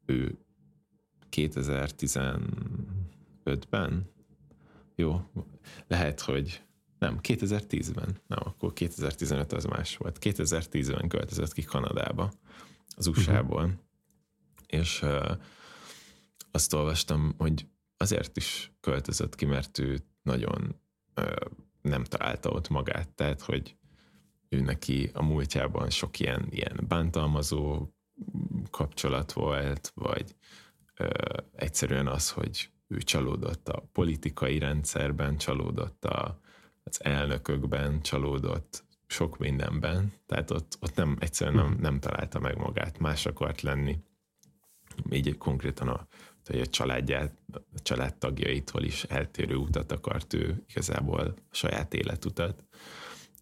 [0.06, 0.38] ő
[1.30, 4.10] 2015-ben,
[4.94, 5.30] jó,
[5.86, 6.62] lehet, hogy
[6.98, 10.18] nem, 2010-ben, nem, akkor 2015 az más volt.
[10.20, 12.32] 2010-ben költözött ki Kanadába,
[12.96, 13.78] az USA-ból, uh-huh.
[14.66, 15.36] és uh,
[16.50, 20.76] azt olvastam, hogy azért is költözött ki, mert ő nagyon
[21.16, 21.34] uh,
[21.82, 23.76] nem találta ott magát, tehát, hogy
[24.48, 27.88] ő neki a múltjában sok ilyen, ilyen bántalmazó
[28.70, 30.34] kapcsolat volt, vagy
[30.96, 31.08] ö,
[31.52, 36.40] egyszerűen az, hogy ő csalódott a politikai rendszerben, csalódott a,
[36.82, 42.98] az elnökökben, csalódott sok mindenben, tehát ott, ott nem, egyszerűen nem, nem találta meg magát,
[42.98, 43.98] más akart lenni.
[45.10, 46.06] Így konkrétan a
[46.48, 52.64] a családját, a családtagjaitól is eltérő utat akart ő, igazából a saját életutat,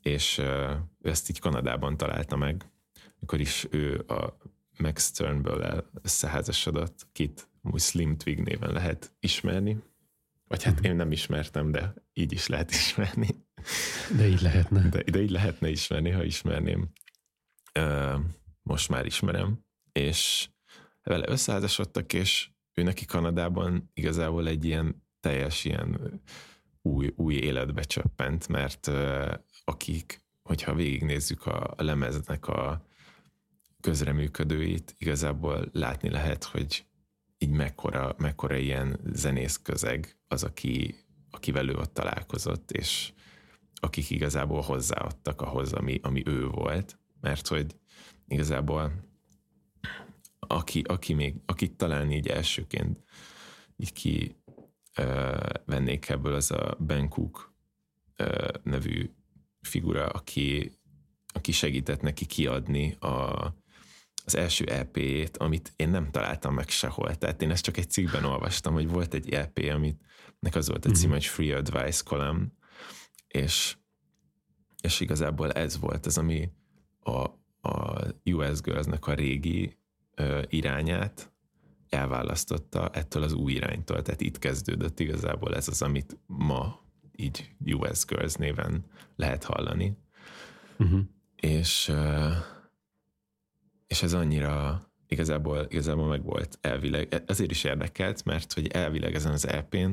[0.06, 0.42] és
[1.02, 2.70] ezt így Kanadában találta meg,
[3.16, 4.36] amikor is ő a
[4.78, 9.82] Max Turnbull összeházasodott, kit úgy Slim Twig néven lehet ismerni,
[10.48, 13.28] vagy hát én nem ismertem, de így is lehet ismerni.
[14.16, 14.88] De így lehetne.
[14.88, 16.92] De, de így lehetne ismerni, ha ismerném.
[18.62, 19.64] Most már ismerem.
[19.92, 20.48] És
[21.02, 26.20] vele összeházasodtak, és ő neki Kanadában igazából egy ilyen teljes ilyen
[26.82, 28.90] új, új életbe csöppent, mert
[29.68, 32.86] akik, hogyha végignézzük a, a lemeznek a
[33.80, 36.86] közreműködőit, igazából látni lehet, hogy
[37.38, 40.94] így mekkora, mekkora ilyen zenész közeg az, aki,
[41.30, 43.12] akivel ő ott találkozott, és
[43.74, 47.76] akik igazából hozzáadtak ahhoz, ami, ami ő volt, mert hogy
[48.28, 48.92] igazából
[50.38, 53.04] aki, aki még, akit talán így elsőként
[53.76, 54.36] így ki
[54.98, 57.54] uh, vennék ebből, az a Ben Cook
[58.18, 59.10] uh, nevű
[59.66, 60.72] figura, aki,
[61.26, 63.46] aki segített neki kiadni a,
[64.24, 67.14] az első EP-jét, amit én nem találtam meg sehol.
[67.14, 70.00] Tehát én ezt csak egy cikkben olvastam, hogy volt egy EP, amit
[70.38, 71.12] nek az volt a cím, mm-hmm.
[71.12, 72.52] hogy Free Advice Column,
[73.28, 73.76] és,
[74.82, 76.50] és igazából ez volt az, ami
[77.00, 77.20] a,
[77.68, 79.78] a US Girls-nek a régi
[80.14, 81.32] ö, irányát
[81.88, 84.02] elválasztotta ettől az új iránytól.
[84.02, 86.85] Tehát itt kezdődött igazából ez az, amit ma
[87.16, 88.84] így US Girls néven
[89.16, 89.96] lehet hallani.
[90.78, 91.00] Uh-huh.
[91.36, 91.92] És
[93.86, 99.32] és ez annyira igazából, igazából meg volt elvileg, ezért is érdekelt, mert hogy elvileg ezen
[99.32, 99.90] az EP-n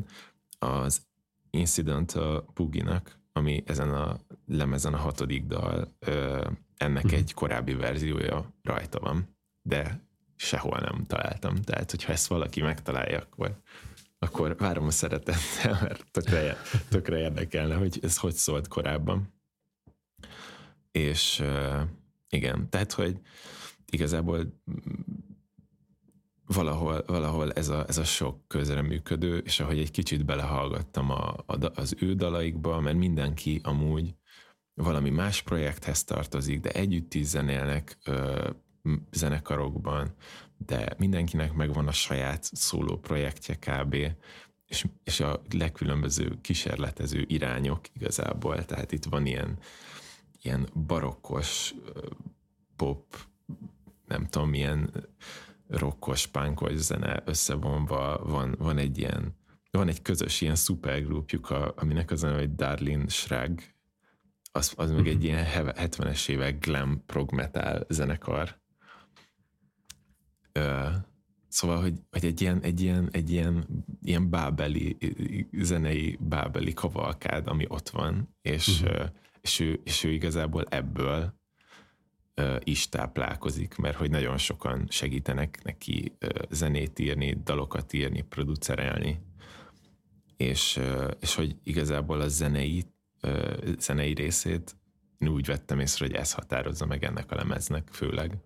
[0.60, 1.02] az
[1.50, 5.96] Incident a Boogie-nak, ami ezen a lemezen a hatodik dal,
[6.78, 7.16] ennek mm.
[7.16, 10.02] egy korábbi verziója rajta van, de
[10.36, 11.56] sehol nem találtam.
[11.56, 13.62] Tehát, hogyha ezt valaki megtalálja, akkor,
[14.24, 16.58] akkor várom a szeretettel, mert tökre,
[16.90, 19.34] tökre érdekelne, hogy ez hogy szólt korábban.
[20.92, 21.44] És
[22.30, 23.20] igen, tehát, hogy
[23.90, 24.62] igazából
[26.46, 31.72] valahol, valahol ez, a, ez a sok közreműködő, és ahogy egy kicsit belehallgattam a, a,
[31.76, 34.16] az ő dalaikba, mert mindenki amúgy
[34.74, 38.50] valami más projekthez tartozik, de együtt is zenélnek ö,
[39.12, 40.14] zenekarokban,
[40.66, 43.96] de mindenkinek megvan a saját szóló projektje kb.
[44.68, 49.58] És, és a legkülönböző kísérletező irányok igazából, tehát itt van ilyen,
[50.42, 51.74] ilyen barokkos
[52.76, 53.04] pop
[54.08, 55.08] nem tudom, milyen
[55.68, 59.36] rokkos, pánkos zene összevonva, van, van egy ilyen,
[59.72, 63.60] van egy közös ilyen szupergrupjuk, aminek az a hogy Darlin Shrag,
[64.52, 65.24] az, az meg egy mhm.
[65.24, 68.62] ilyen 70-es évek glam prog metal zenekar.
[70.54, 70.88] Ö,
[71.48, 73.68] szóval, hogy, hogy egy ilyen, egy ilyen, egy ilyen,
[74.02, 74.98] ilyen bábeli,
[75.52, 79.10] zenei bábeli kavalkád, ami ott van, és, uh-huh.
[79.42, 81.34] és, ő, és ő igazából ebből
[82.60, 86.18] is táplálkozik, mert hogy nagyon sokan segítenek neki
[86.50, 89.20] zenét írni, dalokat írni, producerelni,
[90.38, 90.80] és,
[91.20, 92.84] és hogy igazából a zenei,
[93.80, 94.76] zenei részét
[95.18, 98.38] én úgy vettem észre, hogy ez határozza meg ennek a lemeznek főleg.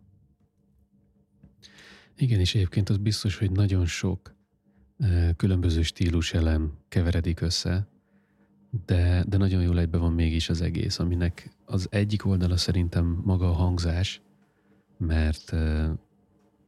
[2.19, 4.35] Igen, és egyébként az biztos, hogy nagyon sok
[5.35, 7.87] különböző stílus elem keveredik össze,
[8.85, 13.49] de, de nagyon jól egybe van mégis az egész, aminek az egyik oldala szerintem maga
[13.49, 14.21] a hangzás,
[14.97, 15.55] mert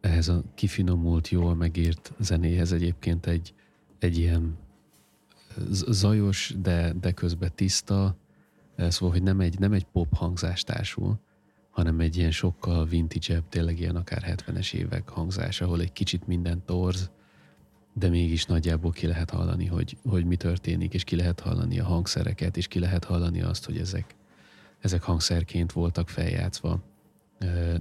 [0.01, 3.53] ehhez a kifinomult, jól megírt zenéhez egyébként egy,
[3.99, 4.57] egy ilyen
[5.71, 8.17] zajos, de, de közben tiszta,
[8.77, 11.19] szóval, hogy nem egy, nem egy pop hangzás társul,
[11.79, 16.61] hanem egy ilyen sokkal vintage tényleg ilyen akár 70-es évek hangzás, ahol egy kicsit minden
[16.65, 17.09] torz,
[17.93, 21.85] de mégis nagyjából ki lehet hallani, hogy, hogy mi történik, és ki lehet hallani a
[21.85, 24.15] hangszereket, és ki lehet hallani azt, hogy ezek,
[24.79, 26.79] ezek hangszerként voltak feljátszva.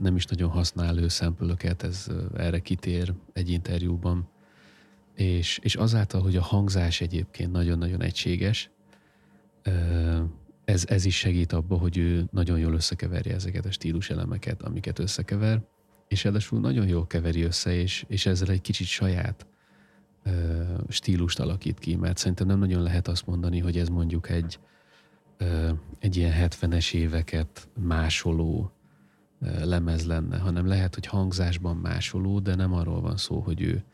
[0.01, 2.07] Nem is nagyon használ ő szempölöket, ez
[2.37, 4.29] erre kitér egy interjúban.
[5.15, 8.71] És, és azáltal, hogy a hangzás egyébként nagyon-nagyon egységes,
[10.69, 14.99] ez, ez is segít abba, hogy ő nagyon jól összekeverje ezeket a stílus elemeket, amiket
[14.99, 15.63] összekever,
[16.09, 19.47] és ráadásul nagyon jól keveri össze, és, és ezzel egy kicsit saját
[20.89, 24.59] stílust alakít ki, mert szerintem nem nagyon lehet azt mondani, hogy ez mondjuk egy,
[25.99, 28.73] egy ilyen 70-es éveket másoló
[29.65, 33.85] lemez lenne, hanem lehet, hogy hangzásban másoló, de nem arról van szó, hogy ő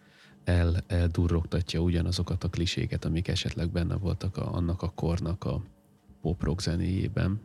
[0.44, 5.62] el, eldurrogtatja ugyanazokat a kliséket, amik esetleg benne voltak a, annak a kornak a
[6.24, 7.40] pop-rock zenéjében,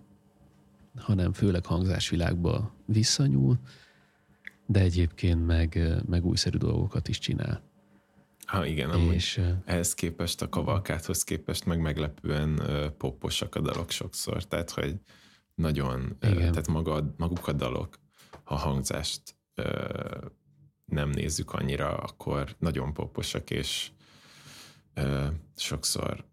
[0.96, 3.60] hanem főleg hangzásvilágba visszanyúl,
[4.66, 7.62] de egyébként meg, meg újszerű dolgokat is csinál.
[8.46, 12.62] Ha igen, amúgy és, ehhez képest, a kavalkáthoz képest meg meglepően
[12.98, 14.96] popposak a dalok sokszor, tehát hogy
[15.56, 16.38] nagyon, igen.
[16.38, 18.00] tehát maga, maguk a dalok,
[18.44, 19.36] ha hangzást
[20.86, 23.92] nem nézzük annyira, akkor nagyon popposak, és
[25.56, 26.29] sokszor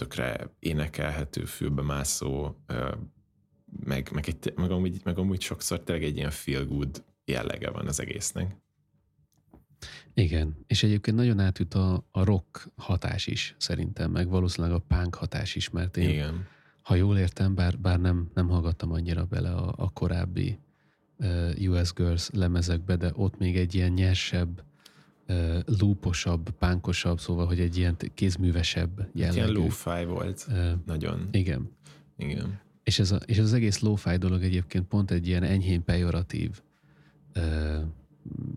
[0.00, 2.56] tökre énekelhető, fülbe mászó,
[3.84, 7.86] meg, meg, egy, meg, amúgy, meg amúgy sokszor tényleg egy ilyen feel good jellege van
[7.86, 8.56] az egésznek.
[10.14, 15.14] Igen, és egyébként nagyon átüt a, a rock hatás is szerintem, meg valószínűleg a punk
[15.14, 16.46] hatás is, mert én, Igen.
[16.82, 20.58] ha jól értem, bár, bár nem, nem hallgattam annyira bele a, a korábbi
[21.16, 24.64] uh, US Girls lemezekbe, de ott még egy ilyen nyersebb,
[25.78, 29.38] lúposabb, pánkosabb, szóval, hogy egy ilyen kézművesebb jellegű.
[29.38, 31.28] Ilyen lo volt, uh, nagyon.
[31.30, 31.70] Igen.
[32.16, 32.60] Igen.
[32.82, 36.60] És ez, a, és ez az egész lo dolog egyébként pont egy ilyen enyhén pejoratív
[37.36, 37.42] uh,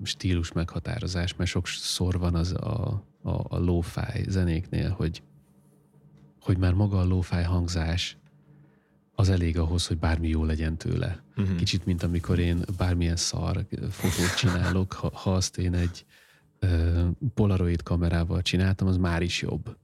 [0.03, 5.23] stílus meghatározás, mert sokszor van az a, a, a lo-fi zenéknél, hogy,
[6.41, 8.17] hogy már maga a lo-fi hangzás
[9.15, 11.23] az elég ahhoz, hogy bármi jó legyen tőle.
[11.37, 11.55] Uh-huh.
[11.55, 16.05] Kicsit, mint amikor én bármilyen szar fotót csinálok, ha, ha azt én egy
[17.33, 19.77] polaroid kamerával csináltam, az már is jobb.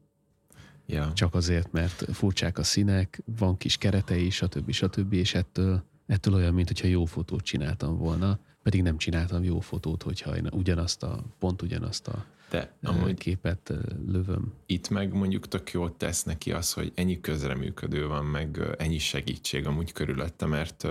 [0.86, 1.14] Ja.
[1.14, 4.72] Csak azért, mert furcsák a színek, van kis keretei, stb.
[4.72, 5.14] stb.
[5.14, 10.04] és ettől, ettől olyan, mint hogyha jó fotót csináltam volna pedig nem csináltam jó fotót,
[10.04, 13.74] hogyha én ugyanazt a, pont ugyanazt a de amúgy képet
[14.08, 14.54] lövöm.
[14.66, 19.66] Itt meg mondjuk tök jót tesz neki az, hogy ennyi közreműködő van, meg ennyi segítség
[19.66, 20.88] amúgy körülötte, mert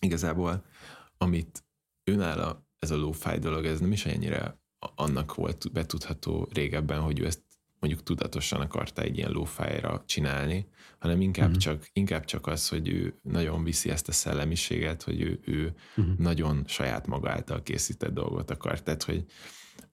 [0.00, 0.64] igazából
[1.18, 1.64] amit
[2.04, 4.59] önáll ez a lófáj dolog, ez nem is ennyire
[4.94, 7.42] annak volt betudható régebben, hogy ő ezt
[7.80, 10.66] mondjuk tudatosan akarta egy ilyen lófájra csinálni,
[10.98, 11.62] hanem inkább, uh-huh.
[11.62, 16.16] csak, inkább csak az, hogy ő nagyon viszi ezt a szellemiséget, hogy ő, ő uh-huh.
[16.18, 18.82] nagyon saját maga által készített dolgot akar.
[18.82, 19.24] Tehát, hogy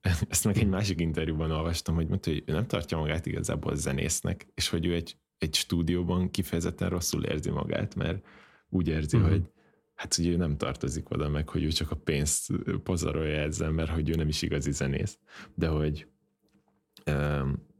[0.30, 4.48] ezt meg egy másik interjúban olvastam, hogy mondta, hogy ő nem tartja magát igazából zenésznek,
[4.54, 8.26] és hogy ő egy, egy stúdióban kifejezetten rosszul érzi magát, mert
[8.70, 9.32] úgy érzi, uh-huh.
[9.32, 9.44] hogy
[9.98, 12.52] hát hogy ő nem tartozik oda meg, hogy ő csak a pénzt
[12.84, 15.18] pozarolja ezzel, mert hogy ő nem is igazi zenész,
[15.56, 16.08] de hogy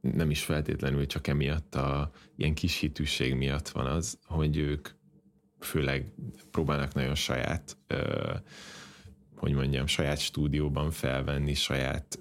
[0.02, 4.90] nem is feltétlenül csak emiatt a ilyen kis hitűség miatt van az, hogy ők
[5.60, 6.14] főleg
[6.52, 7.78] próbálnak nagyon saját,
[9.36, 12.20] hogy mondjam, saját stúdióban felvenni, saját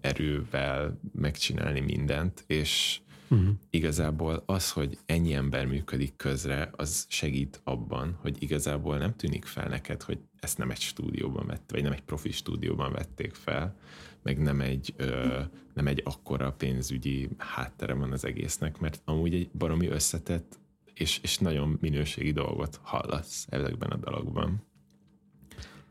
[0.00, 3.48] erővel megcsinálni mindent, és uh-huh.
[3.70, 9.68] igazából az, hogy ennyi ember működik közre, az segít abban, hogy igazából nem tűnik fel
[9.68, 13.76] neked, hogy ezt nem egy stúdióban vett, vagy nem egy profi stúdióban vették fel,
[14.22, 15.40] meg nem egy, ö,
[15.74, 20.58] nem egy akkora pénzügyi háttere van az egésznek, mert amúgy egy baromi összetett
[20.94, 24.62] és, és nagyon minőségi dolgot hallasz ezekben a dalokban.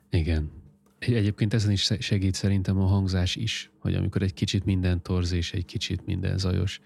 [0.09, 0.51] Igen.
[0.99, 5.53] Egyébként ezen is segít szerintem a hangzás is, hogy amikor egy kicsit minden torz és
[5.53, 6.81] egy kicsit minden zajos,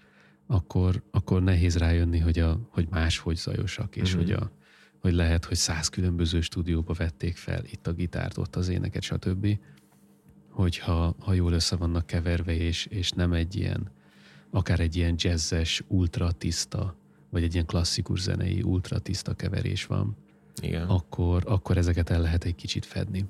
[0.50, 4.18] akkor, akkor nehéz rájönni, hogy, a, hogy máshogy zajosak, és mm-hmm.
[4.18, 4.50] hogy, a,
[4.98, 9.58] hogy lehet, hogy száz különböző stúdióba vették fel itt a gitárt, ott az éneket, stb
[10.58, 13.90] hogyha ha jól össze vannak keverve, és, és nem egy ilyen,
[14.50, 16.96] akár egy ilyen jazzes, ultra tiszta,
[17.30, 20.16] vagy egy ilyen klasszikus zenei ultra tiszta keverés van,
[20.62, 20.88] Igen.
[20.88, 23.24] Akkor, akkor ezeket el lehet egy kicsit fedni.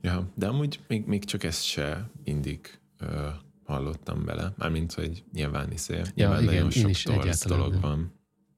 [0.00, 3.08] Ja, de amúgy még, még csak ezt se indik uh,
[3.72, 8.12] hallottam bele, mármint, hogy nyilván is ja, nyilván igen, nagyon sok torz dolog van.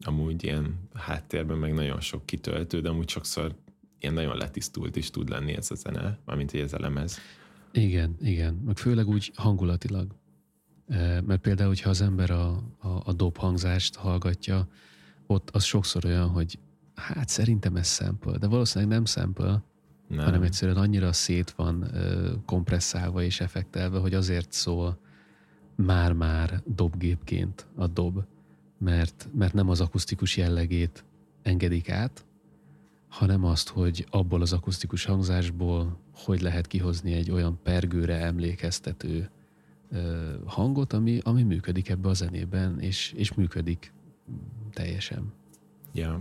[0.04, 3.54] Amúgy ilyen háttérben meg nagyon sok kitöltő, de amúgy sokszor
[3.98, 7.18] ilyen nagyon letisztult is tud lenni ez a zene, mármint, hogy ez a lemez.
[7.72, 8.54] Igen, igen.
[8.54, 10.14] Meg főleg úgy hangulatilag.
[11.26, 12.48] Mert például, hogyha az ember a,
[12.78, 14.68] a, a dob hangzást hallgatja,
[15.26, 16.58] ott az sokszor olyan, hogy
[16.94, 19.62] hát szerintem ez sample, de valószínűleg nem sample,
[20.08, 20.24] nem.
[20.24, 21.90] hanem egyszerűen annyira szét van
[22.46, 24.98] kompresszálva és effektelve, hogy azért szól
[25.74, 28.24] már-már dobgépként a dob,
[28.78, 31.04] mert, mert nem az akusztikus jellegét
[31.42, 32.24] engedik át,
[33.08, 39.30] hanem azt, hogy abból az akusztikus hangzásból hogy lehet kihozni egy olyan pergőre emlékeztető
[39.90, 43.92] ö, hangot, ami, ami működik ebbe a zenében, és, és működik
[44.72, 45.32] teljesen.
[45.92, 46.20] Ja.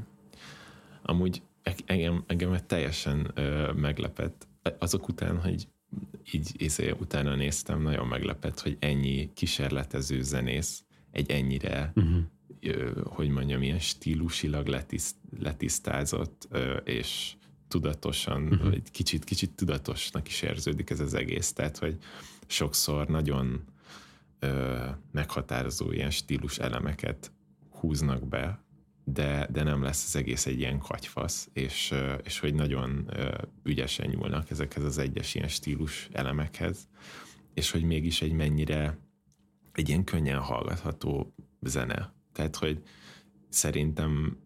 [1.01, 1.41] Amúgy
[1.85, 4.47] engem, engem teljesen ö, meglepett
[4.79, 5.67] azok után, hogy
[6.31, 12.23] így észre utána néztem, nagyon meglepett, hogy ennyi kísérletező zenész egy ennyire uh-huh
[13.04, 16.48] hogy mondjam, ilyen stílusilag letiszt, letisztázott,
[16.83, 17.33] és
[17.67, 18.69] tudatosan, uh-huh.
[18.69, 21.54] vagy kicsit, kicsit tudatosnak is érződik ez az egész.
[21.54, 21.98] Tehát, hogy
[22.48, 23.63] sokszor nagyon
[24.39, 27.31] ö, meghatározó ilyen stílus elemeket
[27.69, 28.63] húznak be,
[29.04, 31.93] de, de nem lesz az egész egy ilyen kagyfasz, és,
[32.23, 33.12] és hogy nagyon
[33.63, 36.87] ügyesen nyúlnak ezekhez az egyes ilyen stílus elemekhez,
[37.54, 38.97] és hogy mégis egy mennyire
[39.71, 42.13] egy ilyen könnyen hallgatható zene.
[42.31, 42.83] Tehát, hogy
[43.49, 44.37] szerintem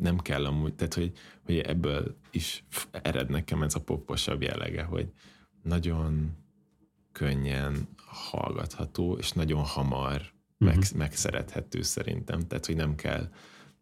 [0.00, 1.12] nem kell amúgy, tehát, hogy,
[1.44, 5.12] hogy ebből is ered nekem ez a poposabb jellege, hogy
[5.62, 6.36] nagyon
[7.12, 10.78] könnyen hallgatható, és nagyon hamar uh-huh.
[10.78, 12.40] meg, megszerethető szerintem.
[12.40, 13.28] Tehát, hogy nem kell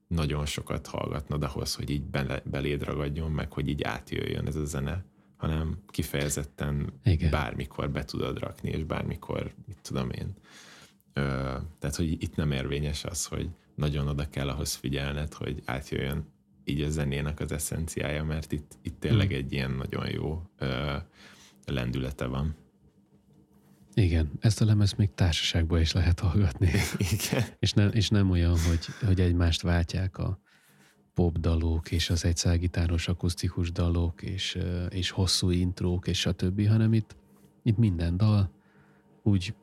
[0.07, 4.65] nagyon sokat hallgatnod ahhoz, hogy így bele, beléd ragadjon, meg hogy így átjöjjön ez a
[4.65, 5.05] zene,
[5.37, 7.31] hanem kifejezetten Igen.
[7.31, 10.35] bármikor be tudod rakni, és bármikor, mit tudom én.
[11.13, 11.23] Ö,
[11.79, 16.83] tehát, hogy itt nem érvényes az, hogy nagyon oda kell ahhoz figyelned, hogy átjöjjön így
[16.83, 19.37] a zenének az eszenciája, mert itt, itt tényleg hmm.
[19.37, 20.97] egy ilyen nagyon jó ö,
[21.65, 22.55] lendülete van.
[23.99, 26.71] Igen, ezt a lemez még társaságban is lehet hallgatni.
[27.13, 27.45] Igen.
[27.59, 30.41] és, nem, és nem olyan, hogy, hogy egymást váltják a
[31.15, 37.17] pop dalok, és az egyszágitáros akusztikus dalok, és, és hosszú intrók, és stb., hanem itt,
[37.63, 38.51] itt minden dal
[39.23, 39.55] úgy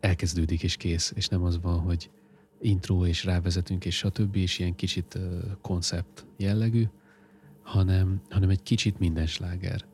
[0.00, 2.10] elkezdődik és kész, és nem az van, hogy
[2.60, 4.36] intro és rávezetünk és stb.
[4.36, 5.18] és ilyen kicsit
[5.60, 6.84] koncept jellegű,
[7.62, 9.84] hanem, hanem egy kicsit minden sláger.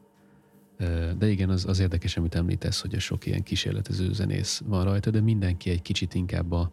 [1.19, 5.11] De igen, az, az érdekes, amit említesz, hogy a sok ilyen kísérletező zenész van rajta,
[5.11, 6.73] de mindenki egy kicsit inkább a,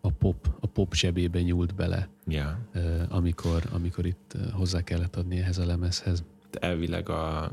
[0.00, 2.54] a pop, a pop zsebébe nyúlt bele, yeah.
[3.08, 6.24] amikor, amikor itt hozzá kellett adni ehhez a lemezhez.
[6.50, 7.52] Elvileg a,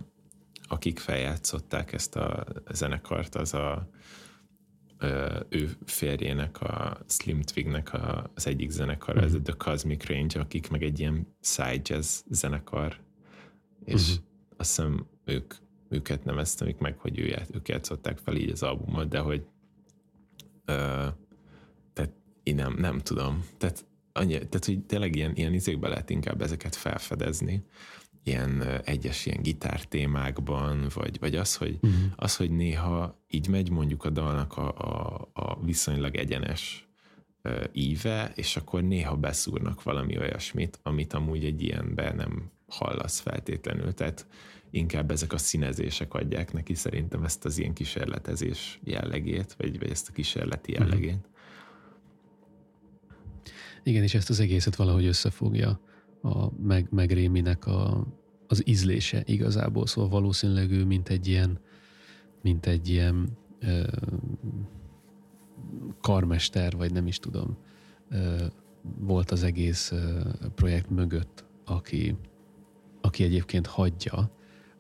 [0.64, 3.90] akik feljátszották ezt a zenekart, az a
[5.50, 9.24] ő férjének, a Slim Twignek a, az egyik zenekar, uh-huh.
[9.24, 9.44] ez a mhm.
[9.44, 12.98] The Cosmic Range, akik meg egy ilyen side jazz zenekar,
[13.86, 14.24] és uh-huh.
[14.58, 15.54] azt hiszem ők,
[15.90, 19.46] őket neveztem meg, hogy ő, ők játszották fel így az albumot, de hogy
[20.66, 21.08] ö,
[21.94, 22.12] tehát
[22.44, 23.46] én nem, nem tudom.
[23.58, 27.64] Tehát, annyi, tehát, hogy tényleg ilyen, ilyen izékbe lehet inkább ezeket felfedezni,
[28.24, 32.12] ilyen egyes ilyen gitártémákban, vagy, vagy az, hogy, uh-huh.
[32.16, 36.88] az, hogy néha így megy mondjuk a dalnak a, a, a viszonylag egyenes
[37.72, 43.94] íve, és akkor néha beszúrnak valami olyasmit, amit amúgy egy ilyenben nem hallasz feltétlenül.
[43.94, 44.28] Tehát
[44.72, 50.10] inkább ezek a színezések adják neki szerintem ezt az ilyen kísérletezés jellegét, vagy, vagy ezt
[50.10, 50.82] a kísérleti mhm.
[50.82, 51.30] jellegét.
[53.84, 55.80] Igen, és ezt az egészet valahogy összefogja
[56.22, 58.08] a meg, meg Réminek a,
[58.48, 61.60] az ízlése igazából, szóval valószínűleg ő mint egy ilyen,
[62.42, 63.84] mint egy ilyen ö,
[66.02, 67.58] karmester, vagy nem is tudom,
[68.10, 68.46] ö,
[69.00, 70.20] volt az egész ö,
[70.56, 72.16] projekt mögött, aki,
[73.02, 74.37] aki egyébként hagyja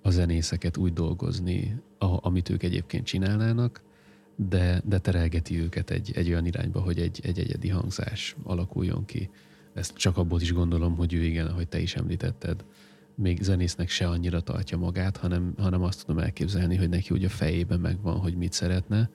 [0.07, 3.81] a zenészeket úgy dolgozni, a, amit ők egyébként csinálnának,
[4.35, 9.29] de, de terelgeti őket egy, egy olyan irányba, hogy egy, egy egyedi hangzás alakuljon ki.
[9.73, 12.65] Ezt csak abból is gondolom, hogy ő igen, ahogy te is említetted,
[13.15, 17.29] még zenésznek se annyira tartja magát, hanem, hanem azt tudom elképzelni, hogy neki úgy a
[17.29, 19.09] fejében megvan, hogy mit szeretne,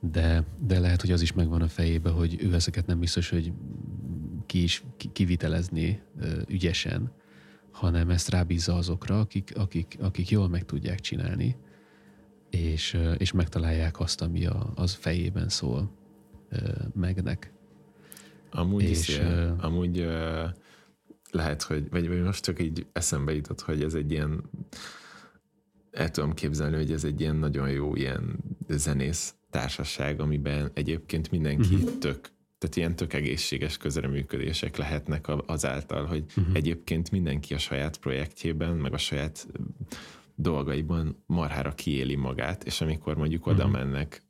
[0.00, 3.52] de, de lehet, hogy az is megvan a fejében, hogy ő ezeket nem biztos, hogy
[4.46, 6.00] ki is kivitelezni
[6.48, 7.10] ügyesen,
[7.70, 11.56] hanem ezt rábízza azokra, akik, akik, akik jól meg tudják csinálni,
[12.50, 15.90] és, és megtalálják azt, ami a, az fejében szól
[16.94, 17.52] megnek.
[18.50, 20.44] Amúgy, és, is, uh, amúgy uh,
[21.30, 24.42] lehet, hogy, vagy, vagy most csak így eszembe jutott, hogy ez egy ilyen
[25.90, 28.36] el tudom képzelni, hogy ez egy ilyen nagyon jó ilyen
[28.68, 31.98] zenész társaság, amiben egyébként mindenki uh-huh.
[31.98, 32.30] tök,
[32.60, 36.54] tehát ilyen tök egészséges közreműködések lehetnek azáltal, hogy uh-huh.
[36.54, 39.46] egyébként mindenki a saját projektjében, meg a saját
[40.34, 43.80] dolgaiban marhára kiéli magát, és amikor mondjuk oda uh-huh.
[43.80, 44.22] mennek,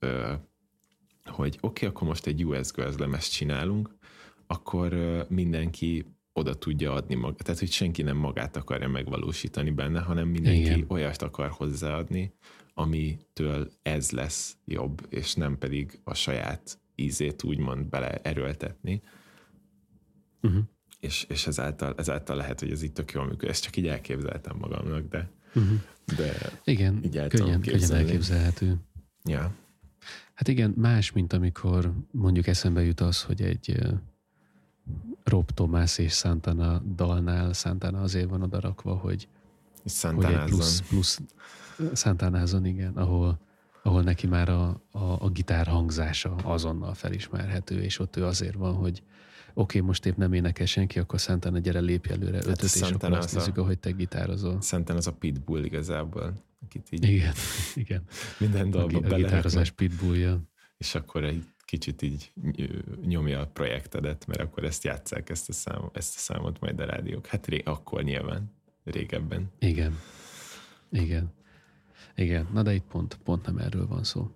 [1.25, 3.99] hogy oké, okay, akkor most egy US Girls lemezt csinálunk,
[4.47, 4.95] akkor
[5.29, 7.43] mindenki oda tudja adni magát.
[7.43, 10.85] Tehát, hogy senki nem magát akarja megvalósítani benne, hanem mindenki Igen.
[10.89, 12.33] olyat akar hozzáadni,
[12.75, 19.03] amitől ez lesz jobb, és nem pedig a saját ízét úgymond bele erőltetni.
[20.43, 20.63] Uh-huh.
[21.01, 23.49] És, és ezáltal, ezáltal lehet, hogy ez itt tök jól működik.
[23.49, 25.79] Ezt csak így elképzeltem magamnak, de, uh-huh.
[26.17, 26.33] de
[26.65, 28.77] igen, így könnyen, könnyen elképzelhető.
[29.25, 29.55] Ja.
[30.35, 33.77] Hát igen, más, mint amikor mondjuk eszembe jut az, hogy egy
[35.25, 39.29] Rob Thomas és Santana dalnál Santana azért van odarakva, hogy,
[40.03, 41.21] hogy egy plusz, plusz
[41.95, 43.39] Santanázon, igen, ahol,
[43.91, 48.75] ahol neki már a, a, a gitár hangzása azonnal felismerhető, és ott ő azért van,
[48.75, 49.03] hogy
[49.55, 52.81] oké, okay, most épp nem énekel senki, akkor Santana gyere lépj előre hát ötöt, és
[52.81, 54.61] akkor azt nézzük, ahogy te gitározol.
[54.61, 56.33] Santana az a pitbull igazából.
[56.65, 57.35] Akit így igen,
[57.75, 58.03] igen.
[58.39, 60.41] Minden dalba a, a gitározás pitbullja.
[60.79, 62.33] És akkor egy kicsit így
[63.07, 66.85] nyomja a projektedet, mert akkor ezt játszák, ezt a, szám, ezt a számot majd a
[66.85, 67.27] rádiók.
[67.27, 68.53] Hát ré, akkor nyilván,
[68.85, 69.51] régebben.
[69.59, 69.99] Igen.
[70.91, 71.33] Igen.
[72.21, 74.31] Igen, na de itt pont, pont nem erről van szó.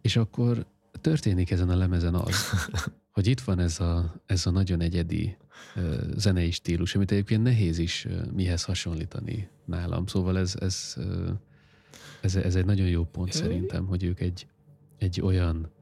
[0.00, 0.66] És akkor
[1.00, 2.50] történik ezen a lemezen az,
[3.14, 5.36] hogy itt van ez a, ez a nagyon egyedi
[5.76, 5.82] uh,
[6.16, 10.06] zenei stílus, amit egyébként nehéz is uh, mihez hasonlítani nálam.
[10.06, 11.28] Szóval ez, ez, uh,
[12.20, 14.46] ez, ez egy nagyon jó pont szerintem, hogy ők egy,
[14.98, 15.72] egy olyan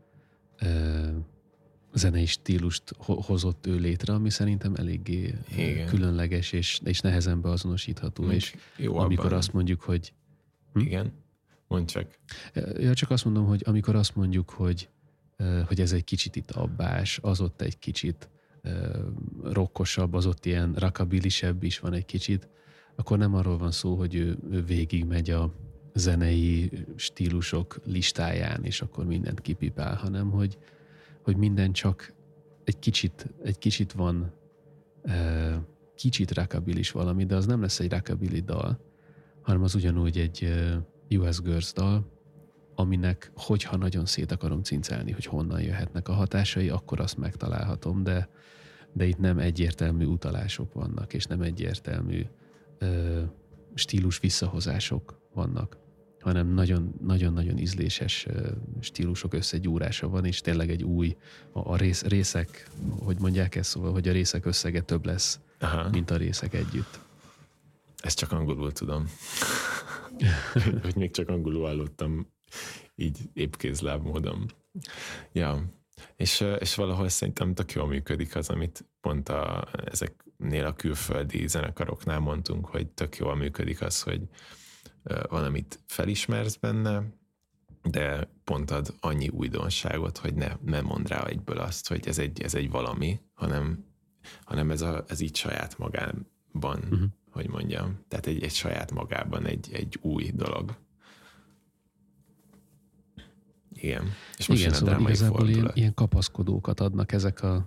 [1.95, 5.87] zenei stílust hozott ő létre, ami szerintem eléggé Igen.
[5.87, 8.24] különleges és, és nehezen beazonosítható.
[8.24, 9.39] Még és jó amikor abban.
[9.39, 10.12] azt mondjuk, hogy...
[10.72, 10.80] Hm?
[10.80, 11.12] Igen,
[11.73, 12.18] mondj csak.
[12.79, 14.89] Ja, csak azt mondom, hogy amikor azt mondjuk, hogy,
[15.66, 18.29] hogy ez egy kicsit itt abbás, az ott egy kicsit
[19.43, 22.49] rokkosabb, az ott ilyen rakabilisebb is van egy kicsit,
[22.97, 25.55] akkor nem arról van szó, hogy ő, ő végig megy a
[25.95, 30.59] zenei stílusok listáján, és akkor mindent kipipál, hanem hogy,
[31.23, 32.12] hogy minden csak
[32.64, 34.33] egy kicsit, egy kicsit van
[35.95, 38.81] kicsit rakabilis valami, de az nem lesz egy rakabili dal,
[39.43, 40.53] hanem az ugyanúgy egy
[41.17, 42.11] US Girls dal,
[42.75, 48.29] aminek, hogyha nagyon szét akarom cincelni, hogy honnan jöhetnek a hatásai, akkor azt megtalálhatom, de,
[48.93, 52.27] de itt nem egyértelmű utalások vannak, és nem egyértelmű
[52.81, 53.23] uh,
[53.75, 55.81] stílus visszahozások vannak
[56.23, 56.47] hanem
[57.01, 58.27] nagyon-nagyon ízléses
[58.81, 61.17] stílusok összegyúrása van, és tényleg egy új,
[61.53, 65.89] a, a rész, részek, hogy mondják ezt, szóval, hogy a részek összege több lesz, Aha.
[65.89, 67.01] mint a részek együtt.
[67.97, 69.07] Ezt csak angolul tudom.
[70.83, 72.27] hogy még csak angolul hallottam
[72.95, 74.47] így épkézláb módon.
[75.33, 75.73] Ja,
[76.16, 82.18] és, és valahol szerintem tök jól működik az, amit pont a, ezeknél a külföldi zenekaroknál
[82.18, 84.20] mondtunk, hogy tök jól működik az, hogy
[85.29, 87.03] valamit felismersz benne,
[87.83, 92.43] de pont ad annyi újdonságot, hogy ne, ne mondd rá egyből azt, hogy ez egy,
[92.43, 93.85] ez egy valami, hanem,
[94.45, 97.03] hanem ez, a, ez így saját magában, uh-huh.
[97.33, 97.99] Hogy mondjam.
[98.09, 100.76] Tehát egy, egy saját magában egy, egy új dolog.
[103.72, 104.05] Igen.
[104.37, 107.66] És most Igen, szóval igazából ilyen, ilyen kapaszkodókat adnak ezek a...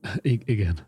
[0.22, 0.78] I- igen.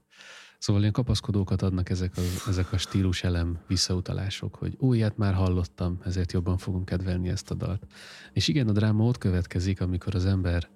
[0.58, 6.00] Szóval ilyen kapaszkodókat adnak ezek a, ezek a stílus elem visszautalások, hogy újját már hallottam,
[6.04, 7.86] ezért jobban fogom kedvelni ezt a dalt.
[8.32, 10.68] És igen, a dráma ott következik, amikor az ember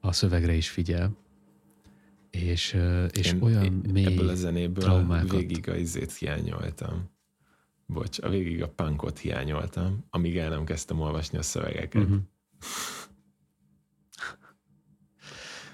[0.00, 1.16] a szövegre is figyel,
[2.30, 2.78] és,
[3.12, 5.30] és én, olyan én mély ebből a zenéből traumákat.
[5.30, 7.10] végig a izét hiányoltam.
[7.86, 12.02] Bocs, a végig a punkot hiányoltam, amíg el nem kezdtem olvasni a szövegeket.
[12.02, 12.18] Uh-huh.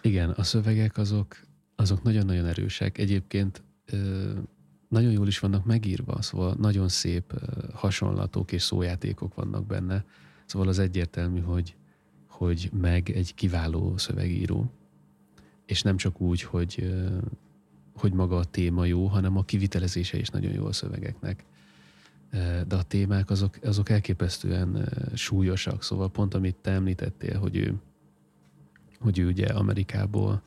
[0.03, 1.37] Igen, a szövegek azok
[1.77, 2.99] azok nagyon-nagyon erősek.
[2.99, 3.63] Egyébként
[4.89, 7.33] nagyon jól is vannak megírva, szóval nagyon szép
[7.73, 10.05] hasonlatok és szójátékok vannak benne.
[10.47, 11.77] Szóval az egyértelmű, hogy,
[12.29, 14.71] hogy meg egy kiváló szövegíró.
[15.67, 16.95] És nem csak úgy, hogy,
[17.97, 21.45] hogy maga a téma jó, hanem a kivitelezése is nagyon jó a szövegeknek.
[22.67, 27.75] De a témák azok, azok elképesztően súlyosak, szóval pont amit te említettél, hogy ő,
[28.99, 30.43] hogy ő ugye Amerikából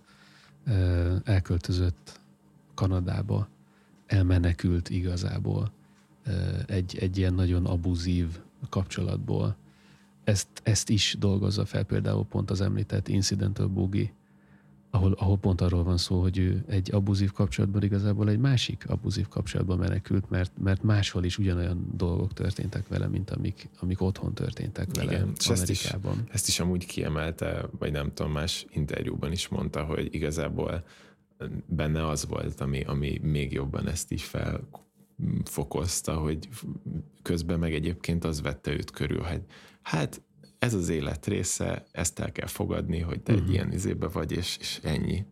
[1.23, 2.19] elköltözött
[2.73, 3.47] Kanadába,
[4.05, 5.71] elmenekült igazából
[6.65, 8.39] egy, egy ilyen nagyon abuzív
[8.69, 9.55] kapcsolatból.
[10.23, 14.11] Ezt, ezt is dolgozza fel például pont az említett Incidental Boogie,
[14.97, 19.27] ahol, ahol pont arról van szó, hogy ő egy abuzív kapcsolatban igazából egy másik abuzív
[19.27, 24.87] kapcsolatban menekült, mert, mert máshol is ugyanolyan dolgok történtek vele, mint amik, amik otthon történtek
[24.95, 26.11] vele Igen, Amerikában.
[26.11, 30.83] Ezt is, ezt is amúgy kiemelte, vagy nem tudom, más interjúban is mondta, hogy igazából
[31.65, 34.23] benne az volt, ami, ami még jobban ezt is
[35.15, 36.49] felfokozta, hogy
[37.21, 39.41] közben meg egyébként az vette őt körül, hogy
[39.81, 40.21] hát
[40.59, 43.37] ez az élet része, ezt el kell fogadni, hogy te uh-huh.
[43.37, 43.53] egy mhm.
[43.53, 45.25] ilyen izébe vagy, és, és ennyi.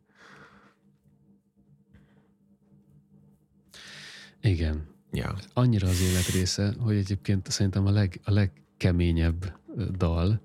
[4.42, 4.88] Igen.
[5.12, 5.36] Ja.
[5.54, 9.60] Annyira az élet része, hogy egyébként szerintem a, leg, a legkeményebb
[9.98, 10.42] dal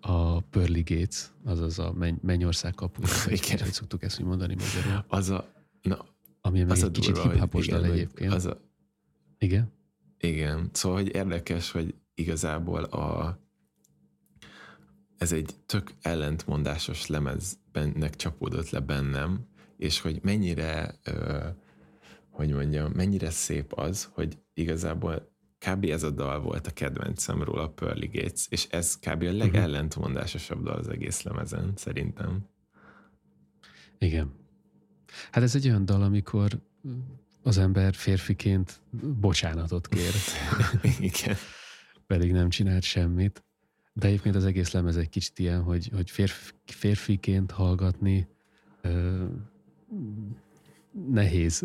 [0.00, 3.58] a Pearly Gates, azaz a menny, mennyország kapuja, Igen.
[3.58, 5.04] hogy szoktuk ezt úgy mondani magyarul.
[5.08, 5.52] Az a,
[5.82, 6.06] na,
[6.40, 8.32] ami az egy kicsit hip dal egyébként.
[8.32, 8.60] Az a,
[9.38, 9.72] igen?
[10.18, 13.38] Igen, szóval hogy érdekes, hogy igazából a,
[15.24, 19.46] ez egy tök ellentmondásos lemeznek csapódott le bennem,
[19.76, 21.46] és hogy mennyire, ö,
[22.30, 25.84] hogy mondjam, mennyire szép az, hogy igazából kb.
[25.84, 29.22] ez a dal volt a kedvencem róla, a Pearly Gates, és ez kb.
[29.22, 32.48] a legellentmondásosabb dal az egész lemezen, szerintem.
[33.98, 34.32] Igen.
[35.30, 36.60] Hát ez egy olyan dal, amikor
[37.42, 38.80] az ember férfiként
[39.20, 40.12] bocsánatot kér.
[41.10, 41.36] Igen.
[42.06, 43.43] Pedig nem csinált semmit.
[43.96, 48.28] De egyébként az egész lemez egy kicsit ilyen, hogy, hogy férfi, férfiként hallgatni
[48.80, 49.24] ö,
[51.10, 51.62] nehéz,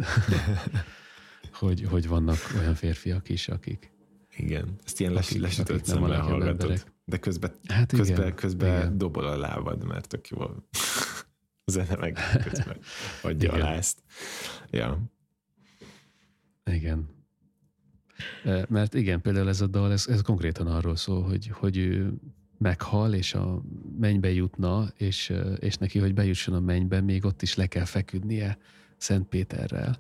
[1.60, 3.92] hogy, hogy vannak olyan férfiak is, akik,
[4.38, 4.76] igen.
[4.86, 6.84] Ezt ilyen les, lesütött szemmel hallgatod.
[7.06, 8.98] De közben, hát igen, közben, közben igen.
[8.98, 10.56] dobol a lábad, mert tök jó a
[11.72, 12.18] zene meg
[12.50, 12.78] közben
[13.22, 13.62] adja igen.
[13.62, 14.04] alá ezt.
[14.70, 15.00] Ja.
[16.66, 17.19] Igen.
[18.68, 22.14] Mert igen, például ez a dal, ez, ez konkrétan arról szól, hogy, hogy ő
[22.58, 23.62] meghal, és a
[24.00, 28.58] mennybe jutna, és, és neki, hogy bejusson a mennybe, még ott is le kell feküdnie
[28.98, 30.00] Szent Péterrel.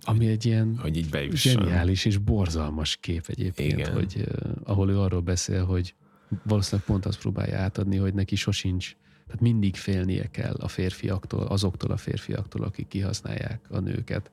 [0.00, 1.52] Ami egy ilyen hogy így bejusson.
[1.52, 3.92] zseniális és borzalmas kép egyébként, Igen.
[3.92, 5.94] hogy uh, ahol ő arról beszél, hogy
[6.42, 8.96] valószínűleg pont azt próbálja átadni, hogy neki sosincs,
[9.26, 14.30] tehát mindig félnie kell a férfiaktól, azoktól a férfiaktól, akik kihasználják a nőket.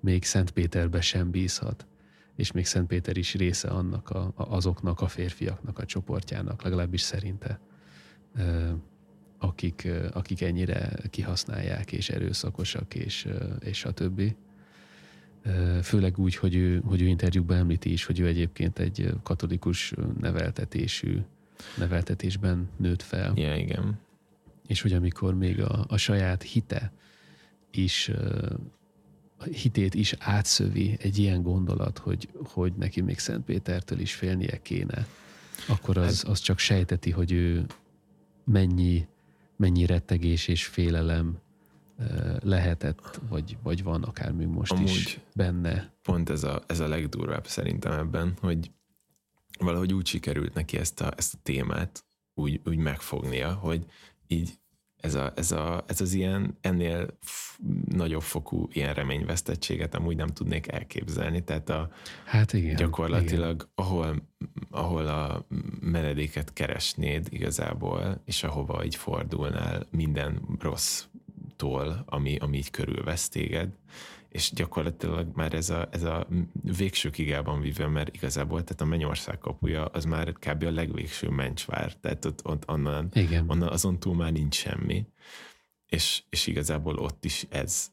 [0.00, 1.86] Még Szent Péterbe sem bízhat
[2.36, 7.60] és még Szent Péter is része annak a, azoknak a férfiaknak a csoportjának, legalábbis szerinte,
[9.38, 13.28] akik, akik ennyire kihasználják, és erőszakosak, és,
[13.60, 14.36] és a többi.
[15.82, 21.20] Főleg úgy, hogy ő, hogy ő interjúkban említi is, hogy ő egyébként egy katolikus neveltetésű,
[21.78, 23.32] neveltetésben nőtt fel.
[23.36, 23.98] Yeah, igen.
[24.66, 26.92] És hogy amikor még a, a saját hite
[27.70, 28.10] is
[29.44, 35.06] hitét is átszövi egy ilyen gondolat, hogy, hogy neki még Szent Pétertől is félnie kéne,
[35.68, 37.66] akkor az, hát- az csak sejteti, hogy ő
[38.44, 39.06] mennyi,
[39.56, 41.38] mennyi rettegés és félelem
[42.42, 45.92] lehetett, vagy, vagy van akár még most Amúgy is benne.
[46.02, 48.70] Pont ez a, ez a legdurvább szerintem ebben, hogy
[49.58, 53.84] valahogy úgy sikerült neki ezt a, ezt a témát úgy, úgy megfognia, hogy
[54.26, 54.50] így
[55.04, 57.18] ez, a, ez, a, ez az ilyen ennél
[57.88, 61.44] nagyobb fokú ilyen reményvesztettséget amúgy nem tudnék elképzelni.
[61.44, 61.90] Tehát a,
[62.24, 63.68] hát igen, gyakorlatilag igen.
[63.74, 64.22] Ahol,
[64.70, 65.46] ahol a
[65.80, 73.68] menedéket keresnéd igazából, és ahova így fordulnál minden rossztól, ami, ami így körülvesz téged,
[74.34, 76.26] és gyakorlatilag már ez a, ez a
[76.62, 80.62] végsőkig el van vívve, mert igazából tehát a mennyország kapuja az már kb.
[80.62, 83.50] a legvégső mencsvár, tehát ott, ott onnan, Igen.
[83.50, 85.06] onnan azon túl már nincs semmi,
[85.86, 87.90] és, és igazából ott is ez,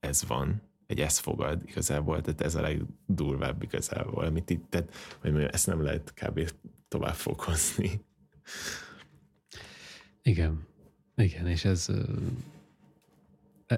[0.00, 5.30] ez van, egy ez fogad igazából, tehát ez a legdurvább igazából, amit itt, tehát, hogy
[5.30, 6.50] mondjam, ezt nem lehet kb.
[6.88, 8.04] tovább fokozni.
[10.22, 10.66] Igen,
[11.16, 11.88] igen, és ez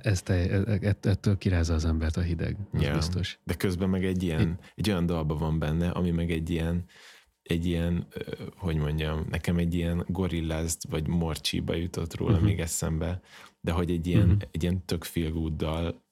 [0.02, 3.38] ez te, e, e, ettől kirázza az embert a hideg, az ja, biztos.
[3.44, 6.84] De közben meg egy ilyen, egy olyan dalba van benne, ami meg egy ilyen,
[7.42, 8.06] egy ilyen,
[8.56, 12.46] hogy mondjam, nekem egy ilyen gorillázt vagy morcsiba jutott róla uh-huh.
[12.46, 13.20] még eszembe,
[13.60, 14.42] de hogy egy ilyen, uh-huh.
[14.50, 15.06] egy ilyen tök
[15.56, 16.02] dal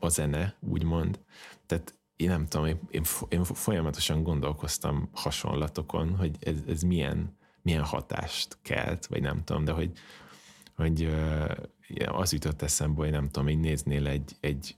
[0.00, 1.20] a zene, úgymond.
[1.66, 8.58] Tehát én nem tudom, én, én folyamatosan gondolkoztam hasonlatokon, hogy ez, ez milyen, milyen hatást
[8.62, 9.92] kelt, vagy nem tudom, de hogy,
[10.76, 11.14] hogy
[12.06, 14.74] az jutott eszembe, hogy nem tudom, így néznél egy, egy,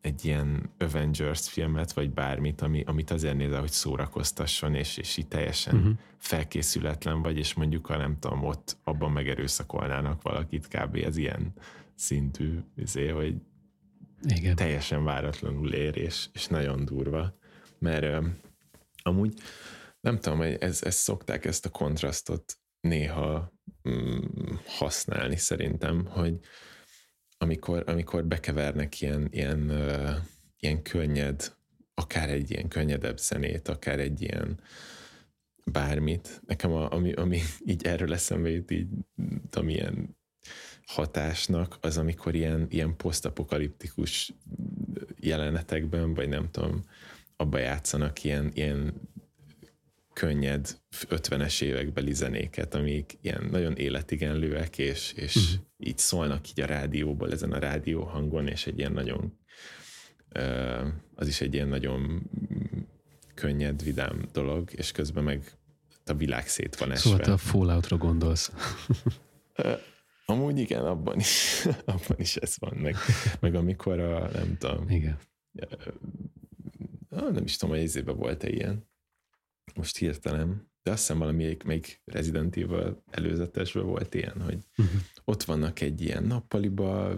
[0.00, 5.28] egy ilyen Avengers filmet, vagy bármit, ami, amit azért nézel, hogy szórakoztasson, és, és így
[5.28, 5.92] teljesen uh-huh.
[6.16, 10.96] felkészületlen vagy, és mondjuk, ha nem tudom, ott abban megerőszakolnának valakit, kb.
[10.96, 11.52] ez ilyen
[11.94, 13.34] szintű, azért, hogy
[14.22, 14.56] Igen.
[14.56, 17.38] teljesen váratlanul ér, és, és nagyon durva.
[17.78, 18.26] Mert uh,
[19.02, 19.34] amúgy
[20.00, 23.52] nem tudom, hogy ez, ez szokták ezt a kontrasztot néha
[23.88, 24.18] mm,
[24.66, 26.38] használni szerintem, hogy
[27.38, 29.72] amikor, amikor bekevernek ilyen, ilyen,
[30.58, 31.56] ilyen könnyed,
[31.94, 34.60] akár egy ilyen könnyedebb zenét, akár egy ilyen
[35.64, 36.40] bármit.
[36.46, 38.88] Nekem a, ami, ami így erről eszembe jut, így
[39.50, 40.16] tudom, ilyen
[40.86, 44.32] hatásnak, az amikor ilyen, ilyen posztapokaliptikus
[45.16, 46.84] jelenetekben, vagy nem tudom,
[47.36, 48.94] abba játszanak ilyen, ilyen
[50.12, 55.60] könnyed 50-es évekbeli zenéket, amik ilyen nagyon életigenlőek, és, és uh-huh.
[55.76, 59.38] így szólnak így a rádióból, ezen a rádió hangon, és egy ilyen nagyon
[61.14, 62.30] az is egy ilyen nagyon
[63.34, 65.52] könnyed, vidám dolog, és közben meg
[66.04, 67.10] a világ szét van esve.
[67.10, 68.52] Szóval te a Falloutra gondolsz.
[70.26, 72.96] Amúgy igen, abban is, abban is ez van, meg,
[73.40, 75.18] meg amikor a, nem tudom, igen.
[77.08, 78.88] nem is tudom, hogy ezében volt-e ilyen
[79.74, 85.00] most hirtelen, de azt hiszem valamelyik még Resident Evil előzetesben volt ilyen, hogy uh-huh.
[85.24, 87.16] ott vannak egy ilyen nappaliba,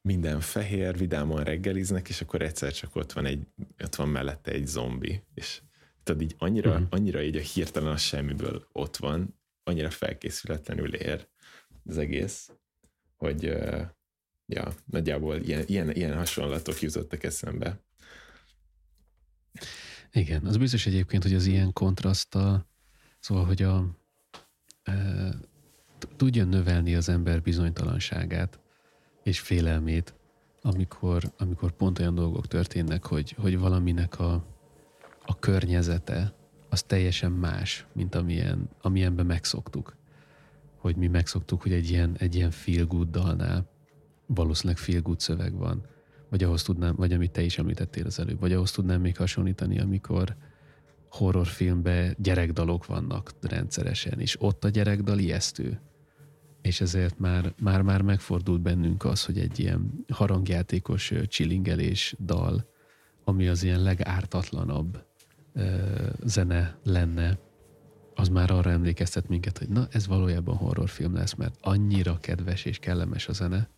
[0.00, 3.46] minden fehér, vidáman reggeliznek, és akkor egyszer csak ott van, egy,
[3.82, 5.62] ott van mellette egy zombi, és
[6.02, 6.86] tudod, így annyira, uh-huh.
[6.90, 11.28] annyira így a hirtelen a semmiből ott van, annyira felkészületlenül ér
[11.84, 12.50] az egész,
[13.16, 13.82] hogy uh,
[14.46, 17.80] ja, nagyjából ilyen, ilyen, ilyen hasonlatok jutottak eszembe.
[20.12, 22.66] Igen, az biztos egyébként, hogy az ilyen kontraszttal,
[23.18, 23.86] szóval, hogy a,
[24.82, 24.94] e,
[26.16, 28.60] tudja növelni az ember bizonytalanságát
[29.22, 30.14] és félelmét,
[30.62, 34.44] amikor, amikor pont olyan dolgok történnek, hogy, hogy valaminek a,
[35.24, 36.34] a környezete
[36.68, 39.96] az teljesen más, mint amilyen, amilyenben megszoktuk.
[40.76, 43.68] Hogy mi megszoktuk, hogy egy ilyen, egy ilyen feel good dalnál
[44.26, 45.86] valószínűleg feel good szöveg van,
[46.30, 49.80] vagy ahhoz tudnám, vagy amit te is említettél az előbb, vagy ahhoz tudnám még hasonlítani,
[49.80, 50.36] amikor
[51.10, 55.80] horrorfilmben gyerekdalok vannak rendszeresen, és ott a gyerekdal ijesztő.
[56.62, 62.68] És ezért már, már, már megfordult bennünk az, hogy egy ilyen harangjátékos csilingelés dal,
[63.24, 65.04] ami az ilyen legártatlanabb
[66.24, 67.38] zene lenne,
[68.14, 72.78] az már arra emlékeztet minket, hogy na, ez valójában horrorfilm lesz, mert annyira kedves és
[72.78, 73.70] kellemes a zene,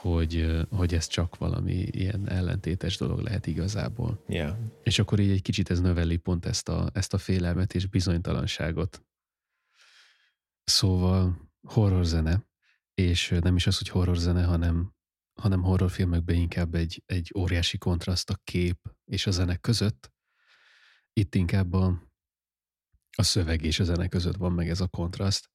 [0.00, 4.24] hogy, hogy ez csak valami ilyen ellentétes dolog lehet igazából.
[4.28, 4.56] Yeah.
[4.82, 9.02] És akkor így egy kicsit ez növeli pont ezt a, ezt a félelmet és bizonytalanságot.
[10.64, 12.46] Szóval horrorzene,
[12.94, 14.94] és nem is az, hogy horrorzene, hanem,
[15.40, 20.12] hanem horrorfilmekben inkább egy, egy óriási kontraszt a kép és a zene között,
[21.12, 22.10] itt inkább a,
[23.16, 25.50] a szöveg és a zene között van meg ez a kontraszt.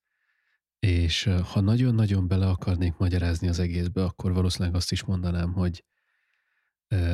[0.83, 5.85] És ha nagyon-nagyon bele akarnék magyarázni az egészbe, akkor valószínűleg azt is mondanám, hogy,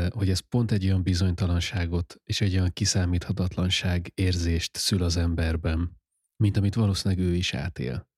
[0.10, 5.98] hogy ez pont egy olyan bizonytalanságot és egy olyan kiszámíthatatlanság érzést szül az emberben,
[6.36, 8.10] mint amit valószínűleg ő is átél.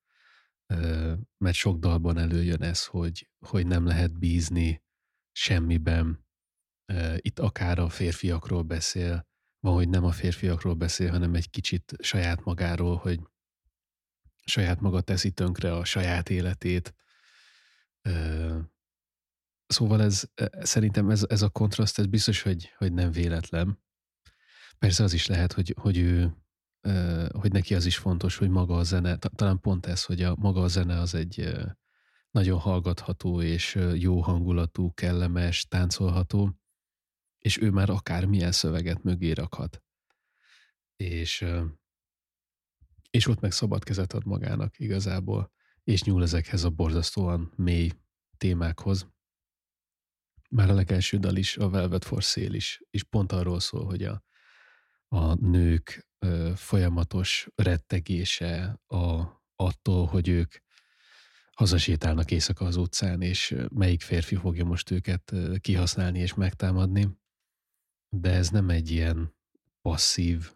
[1.37, 4.83] Mert sok dalban előjön ez, hogy, hogy nem lehet bízni
[5.31, 6.25] semmiben.
[7.15, 9.27] Itt akár a férfiakról beszél,
[9.59, 13.19] van, hogy nem a férfiakról beszél, hanem egy kicsit saját magáról, hogy
[14.45, 16.95] saját maga teszi tönkre a saját életét.
[19.67, 23.83] Szóval ez, e, szerintem ez, ez a kontraszt, ez biztos, hogy, hogy nem véletlen.
[24.79, 26.35] Persze az is lehet, hogy, hogy ő,
[27.31, 30.61] hogy neki az is fontos, hogy maga a zene, talán pont ez, hogy a maga
[30.61, 31.53] a zene az egy
[32.31, 36.59] nagyon hallgatható és jó hangulatú, kellemes, táncolható,
[37.37, 39.83] és ő már akár milyen szöveget mögé rakhat.
[40.95, 41.45] És,
[43.11, 45.51] és ott meg szabad kezet ad magának igazából,
[45.83, 47.89] és nyúl ezekhez a borzasztóan mély
[48.37, 49.09] témákhoz.
[50.49, 54.03] Már a legelső dal is, a Velvet for Sale is, és pont arról szól, hogy
[54.03, 54.23] a,
[55.07, 59.23] a nők ö, folyamatos rettegése a,
[59.55, 60.53] attól, hogy ők
[61.51, 67.19] hazasétálnak éjszaka az utcán, és melyik férfi fogja most őket kihasználni és megtámadni
[68.13, 69.35] de ez nem egy ilyen
[69.81, 70.55] passzív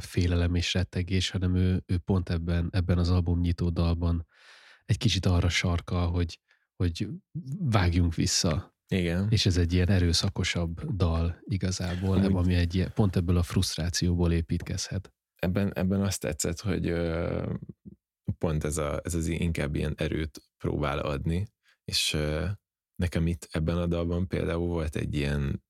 [0.00, 4.26] félelem és rettegés, hanem ő, ő pont ebben, ebben az album nyitó dalban
[4.84, 6.40] egy kicsit arra sarkal, hogy,
[6.76, 7.08] hogy
[7.58, 8.76] vágjunk vissza.
[8.88, 9.26] Igen.
[9.30, 14.32] És ez egy ilyen erőszakosabb dal igazából, Úgy, ami egy ilyen, pont ebből a frusztrációból
[14.32, 15.12] építkezhet.
[15.36, 16.94] Ebben, ebben azt tetszett, hogy
[18.38, 21.46] pont ez, a, ez az inkább ilyen erőt próbál adni,
[21.84, 22.16] és
[22.94, 25.62] nekem itt ebben a dalban például volt egy ilyen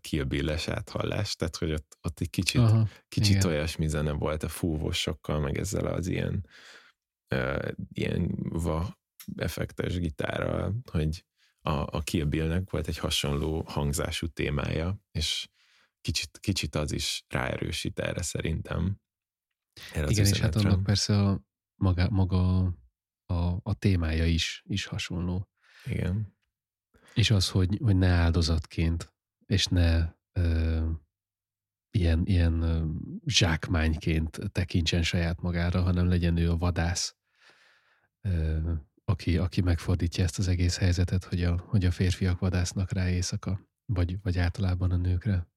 [0.00, 4.48] Kill Bill-es áthallás, tehát hogy ott, ott egy kicsit, Aha, kicsit olyasmi zene volt a
[4.48, 6.46] fúvósokkal, meg ezzel az ilyen,
[7.34, 8.98] uh, ilyen va
[9.36, 11.24] effektes gitárral, hogy
[11.60, 15.48] a, a Kill Bill-nek volt egy hasonló hangzású témája, és
[16.00, 19.00] kicsit, kicsit az is ráerősít erre szerintem.
[19.92, 21.40] Erre Igen, és hát annak persze a,
[21.74, 22.58] maga, maga
[23.24, 25.48] a, a témája is, is hasonló.
[25.84, 26.36] Igen.
[27.14, 29.16] És az, hogy, hogy ne áldozatként
[29.48, 30.90] és ne ö,
[31.90, 32.84] ilyen, ilyen ö,
[33.26, 37.16] zsákmányként tekintsen saját magára, hanem legyen ő a vadász,
[38.20, 38.72] ö,
[39.04, 43.68] aki, aki megfordítja ezt az egész helyzetet, hogy a, hogy a férfiak vadásznak rá éjszaka,
[43.84, 45.48] vagy, vagy általában a nőkre.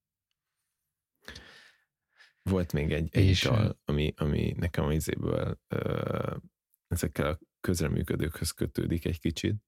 [2.42, 6.36] Volt még egy, egy és, dal, ami, ami nekem az izéből ö,
[6.86, 9.64] ezekkel a közreműködőkhöz kötődik egy kicsit,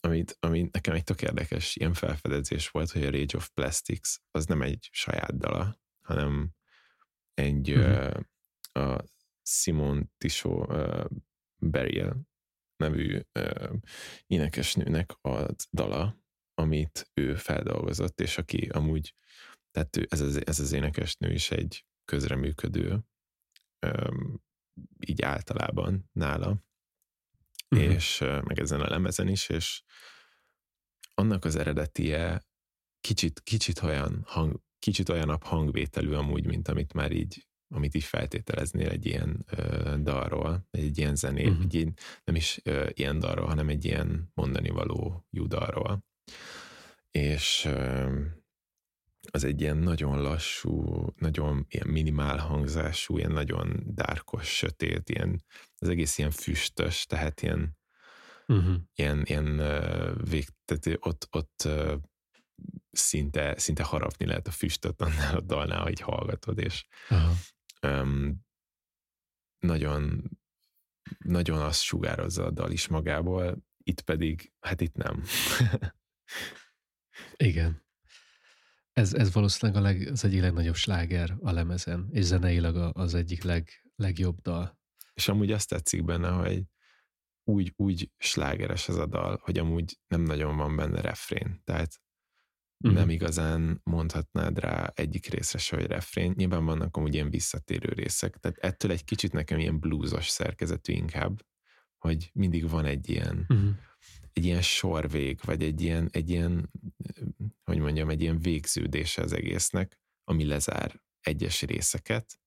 [0.00, 4.46] amit, ami nekem egy tök érdekes ilyen felfedezés volt, hogy a Rage of Plastics az
[4.46, 6.50] nem egy saját dala, hanem
[7.34, 8.22] egy uh-huh.
[8.74, 9.04] uh, a
[9.42, 11.04] Simon Tisho uh,
[11.56, 12.28] Burial
[12.76, 13.72] nevű uh,
[14.26, 16.18] énekesnőnek a dala,
[16.54, 19.14] amit ő feldolgozott, és aki amúgy,
[19.70, 23.00] tehát ő, ez, az, ez az énekesnő is egy közreműködő
[23.86, 24.42] um,
[25.06, 26.64] így általában nála,
[27.70, 27.92] uh-huh.
[27.92, 29.82] és meg ezen a lemezen is, és
[31.14, 32.42] annak az eredetie
[33.00, 37.44] kicsit, kicsit olyan hang, kicsit olyanabb hangvételű amúgy, mint amit már így
[37.74, 41.64] amit így feltételeznél egy ilyen ö, dalról, egy ilyen zenét, uh-huh.
[41.64, 41.92] egy,
[42.24, 46.04] nem is ö, ilyen dalról, hanem egy ilyen mondani való dalról.
[47.10, 48.20] És ö,
[49.30, 55.44] az egy ilyen nagyon lassú, nagyon ilyen minimál hangzású, ilyen nagyon dárkos, sötét, ilyen,
[55.78, 57.78] az egész ilyen füstös, tehát ilyen,
[58.46, 58.76] uh-huh.
[58.94, 59.56] ilyen, ilyen
[60.30, 61.68] vég, tehát ott, ott
[62.90, 67.32] szinte, szinte harapni lehet a füstöt annál a dalnál, hogy hallgatod, és Aha.
[67.82, 68.46] um,
[69.58, 70.30] nagyon,
[71.18, 75.22] nagyon azt sugározza a dal is magából, itt pedig, hát itt nem.
[77.36, 77.88] Igen.
[78.92, 83.14] Ez, ez valószínűleg a leg, az egyik legnagyobb sláger a lemezen, és zeneileg a- az
[83.14, 84.78] egyik leg, legjobb dal.
[85.14, 86.62] És amúgy azt tetszik benne, hogy
[87.44, 91.60] úgy, úgy slágeres ez a dal, hogy amúgy nem nagyon van benne refrén.
[91.64, 92.00] Tehát
[92.84, 92.94] Mhm.
[92.94, 96.32] nem igazán mondhatnád rá egyik részre se, hogy refrén.
[96.36, 101.42] Nyilván vannak amúgy ilyen visszatérő részek, tehát ettől egy kicsit nekem ilyen bluesos szerkezetű inkább,
[101.98, 103.68] hogy mindig van egy ilyen, Mhm.
[104.32, 106.70] Egy ilyen sorvég, vagy egy ilyen, egy ilyen,
[107.64, 112.40] hogy mondjam, egy ilyen végződése az egésznek, ami lezár egyes részeket.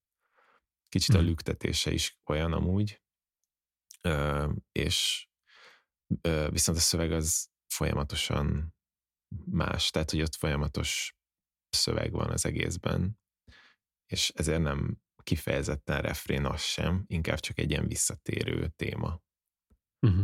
[0.89, 1.27] Kicsit a Mhm.
[1.27, 3.01] lüktetése is olyan amúgy,
[4.01, 5.27] Ö, és
[6.21, 8.75] ö, viszont a szöveg az folyamatosan
[9.45, 11.15] más, tehát hogy ott folyamatos
[11.69, 13.19] szöveg van az egészben,
[14.05, 19.22] és ezért nem kifejezetten refrén az sem, inkább csak egy ilyen visszatérő téma.
[20.07, 20.19] Mhm.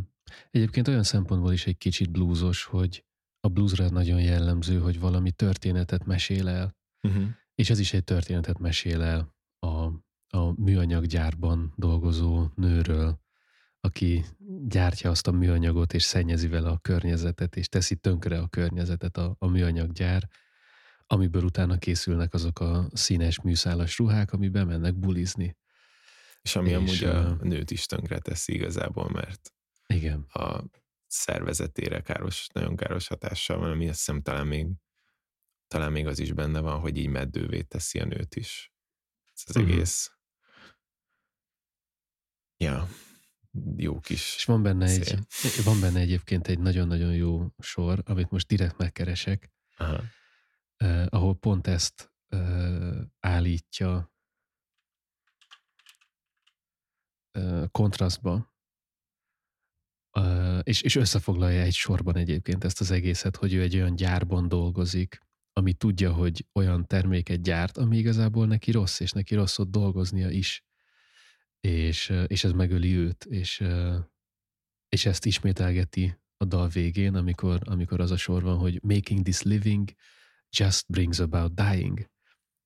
[0.52, 3.06] Egyébként olyan szempontból is egy kicsit bluesos, hogy
[3.40, 7.24] a bluesra nagyon jellemző, hogy valami történetet mesél el, Uh-huh.
[7.56, 9.68] és ez is egy történetet mesél el a,
[10.38, 13.20] a műanyaggyárban dolgozó nőről,
[13.80, 14.26] aki
[14.68, 19.36] gyártja azt a műanyagot, és szennyezi vele a környezetet, és teszi tönkre a környezetet a,
[19.40, 20.30] a műanyaggyár,
[21.08, 25.58] amiből utána készülnek azok a színes műszálas ruhák, amiben mennek bulizni.
[26.42, 29.54] És ami És, amúgy a nőt is tönkre teszi igazából, mert
[29.94, 30.22] Igen.
[30.22, 30.64] a
[31.08, 34.68] szervezetére káros, nagyon káros hatással van, ami azt hiszem talán még,
[35.68, 38.74] talán még az is benne van, hogy így meddővé teszi a nőt is.
[39.34, 39.72] Ez az Mhm.
[39.72, 40.12] egész.
[42.58, 42.88] Ja,
[43.76, 45.64] jó kis És van benne, egy, Szél.
[45.64, 50.04] van benne egyébként egy nagyon-nagyon jó sor, amit most direkt megkeresek, Aha.
[50.76, 54.14] eh, ahol pont ezt eh, állítja
[57.32, 58.54] eh, kontrasztba,
[60.64, 65.20] és, és összefoglalja egy sorban egyébként ezt az egészet, hogy ő egy olyan gyárban dolgozik,
[65.54, 70.30] ami tudja, hogy olyan terméket gyárt, ami igazából neki rossz, és neki rossz ott dolgoznia
[70.30, 70.64] is.
[71.60, 73.64] És, és ez megöli őt, és,
[74.90, 79.42] és ezt ismételgeti a dal végén, amikor, amikor az a sor van, hogy making this
[79.42, 79.90] living
[80.58, 82.10] just brings about dying.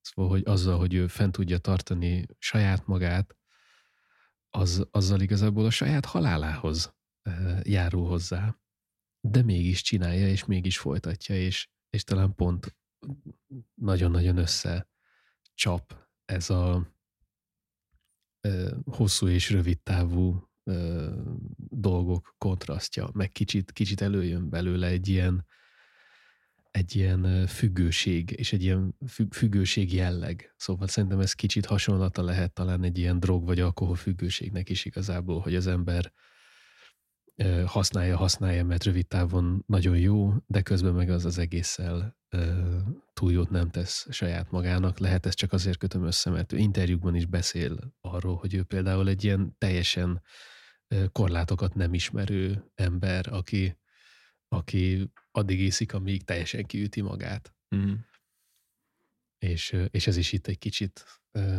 [0.01, 3.37] Szóval, hogy azzal, hogy ő fent tudja tartani saját magát,
[4.49, 6.93] az, azzal igazából a saját halálához
[7.63, 8.57] járul hozzá.
[9.21, 12.75] De mégis csinálja, és mégis folytatja, és, és talán pont
[13.73, 14.87] nagyon-nagyon össze
[15.53, 16.91] csap ez a
[18.85, 20.51] hosszú és rövid távú
[21.55, 25.45] dolgok kontrasztja, meg kicsit, kicsit előjön belőle egy ilyen
[26.71, 30.53] egy ilyen függőség, és egy ilyen függ, függőség jelleg.
[30.57, 35.39] Szóval szerintem ez kicsit hasonlata lehet talán egy ilyen drog vagy alkohol függőségnek is igazából,
[35.39, 36.13] hogy az ember
[37.65, 42.17] használja, használja, mert rövid távon nagyon jó, de közben meg az az egésszel
[43.13, 44.99] túl jót nem tesz saját magának.
[44.99, 49.07] Lehet ezt csak azért kötöm össze, mert ő interjúkban is beszél arról, hogy ő például
[49.07, 50.21] egy ilyen teljesen
[51.11, 53.77] korlátokat nem ismerő ember, aki,
[54.47, 57.55] aki addig iszik, amíg teljesen kiüti magát.
[57.75, 57.93] Mm.
[59.37, 61.05] És, és ez is itt egy kicsit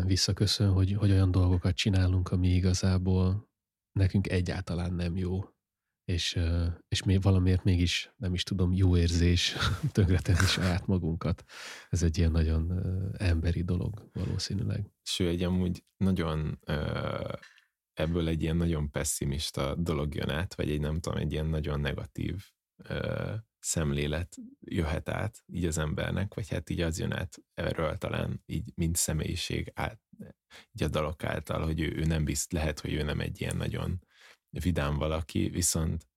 [0.04, 3.50] visszaköszön, hogy, hogy olyan dolgokat csinálunk, ami igazából
[3.92, 5.52] nekünk egyáltalán nem jó.
[6.04, 6.40] És,
[6.88, 9.54] és még valamiért mégis, nem is tudom, jó érzés
[9.92, 11.44] tönkretenni saját magunkat.
[11.88, 12.82] Ez egy ilyen nagyon
[13.18, 14.90] emberi dolog valószínűleg.
[15.18, 16.58] Ő egy amúgy nagyon
[17.92, 21.80] ebből egy ilyen nagyon pessimista dolog jön át, vagy egy nem tudom, egy ilyen nagyon
[21.80, 22.44] negatív
[23.58, 28.72] szemlélet jöhet át így az embernek, vagy hát így az jön át erről talán így
[28.74, 30.00] mint személyiség át,
[30.72, 33.56] így a dalok által, hogy ő, ő nem bizt, lehet, hogy ő nem egy ilyen
[33.56, 34.04] nagyon
[34.60, 36.08] vidám valaki, viszont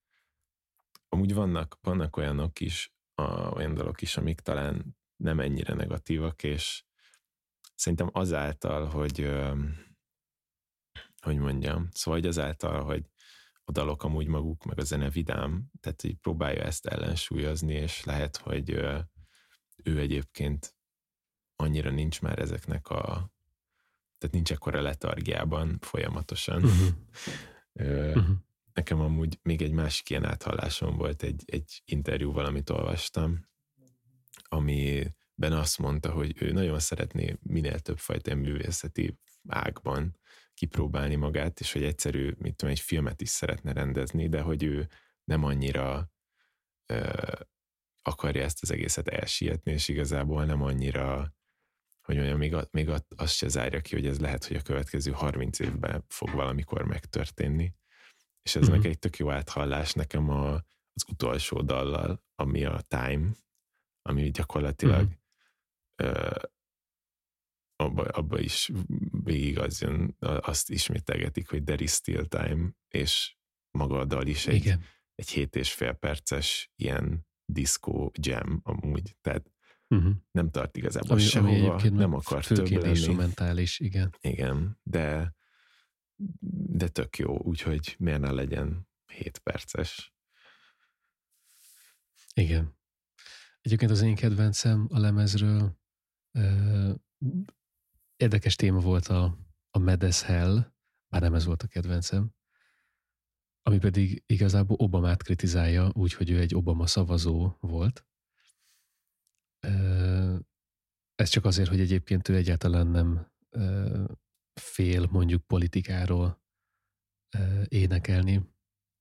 [1.09, 6.83] amúgy vannak, vannak olyanok is, a, olyan dalok is, amik talán nem ennyire negatívak, és
[7.75, 9.29] szerintem azáltal, hogy
[11.21, 13.09] hogy mondjam, szóval hogy azáltal, hogy
[13.63, 18.37] a dalok amúgy maguk, meg a zene vidám, tehát így próbálja ezt ellensúlyozni, és lehet,
[18.37, 18.69] hogy
[19.83, 20.75] ő egyébként
[21.55, 23.31] annyira nincs már ezeknek a
[24.17, 26.63] tehát nincs ekkora letargiában folyamatosan.
[26.63, 26.87] Uh-huh.
[27.79, 28.35] Uh-huh.
[28.73, 33.47] Nekem amúgy még egy másik ilyen áthallásom volt egy, egy interjú, valamit olvastam,
[34.43, 40.17] amiben azt mondta, hogy ő nagyon szeretné minél több fajta művészeti ágban
[40.53, 44.89] kipróbálni magát, és hogy egyszerű, mit tudom, egy filmet is szeretne rendezni, de hogy ő
[45.23, 46.11] nem annyira
[46.85, 47.11] ö,
[48.01, 51.35] akarja ezt az egészet elsietni, és igazából nem annyira,
[52.07, 55.11] hogy mondjam, még, a, még azt se zárja ki, hogy ez lehet, hogy a következő
[55.11, 57.73] 30 évben fog valamikor megtörténni.
[58.41, 58.85] És ez uh-huh.
[58.85, 60.53] egy tök jó áthallás nekem a,
[60.93, 63.29] az utolsó dallal, ami a Time,
[64.01, 66.15] ami gyakorlatilag uh-huh.
[66.15, 66.35] ö,
[67.75, 68.71] abba, abba is
[69.23, 73.35] végig az jön, azt ismételgetik, hogy there is still time, és
[73.77, 74.83] maga a dal is egy, Igen.
[75.15, 79.51] egy hét és fél perces ilyen disco jam amúgy, tehát
[79.87, 80.13] uh-huh.
[80.31, 82.87] nem tart igazából ami, sehova, ami nem akar több lenni.
[82.87, 84.15] instrumentális, igen.
[84.21, 85.35] Igen, de
[86.69, 90.13] de tök jó, úgyhogy miért ne legyen 7 perces.
[92.33, 92.77] Igen.
[93.61, 95.77] Egyébként az én kedvencem a lemezről
[96.31, 96.91] ö,
[98.15, 99.37] érdekes téma volt a,
[99.71, 100.73] a Medes Hell,
[101.09, 102.35] bár nem ez volt a kedvencem,
[103.61, 108.05] ami pedig igazából Obamát kritizálja, úgyhogy ő egy Obama szavazó volt.
[111.15, 113.31] Ez csak azért, hogy egyébként ő egyáltalán nem
[114.53, 116.41] fél mondjuk politikáról
[117.67, 118.55] énekelni,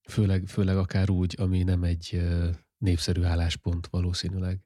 [0.09, 2.23] főleg, főleg akár úgy, ami nem egy
[2.79, 4.61] népszerű álláspont valószínűleg.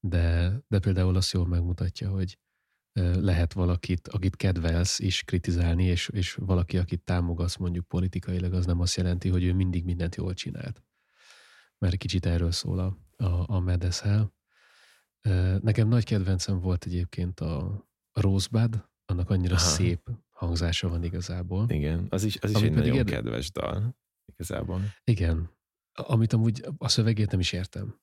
[0.00, 2.38] De, de például azt jól megmutatja, hogy
[3.14, 8.80] lehet valakit, akit kedvelsz is kritizálni, és, és valaki, akit támogatsz mondjuk politikailag, az nem
[8.80, 10.82] azt jelenti, hogy ő mindig mindent jól csinált.
[11.78, 14.36] Mert kicsit erről szól a, a, a Medeszel.
[15.60, 19.64] Nekem nagy kedvencem volt egyébként a, Rosebud, annak annyira Aha.
[19.64, 21.70] szép hangzása van igazából.
[21.70, 23.12] Igen, az is, az is egy nagyon érde...
[23.12, 24.80] kedves dal igazából.
[25.04, 25.50] Igen,
[25.92, 28.00] amit amúgy a szövegét nem is értem.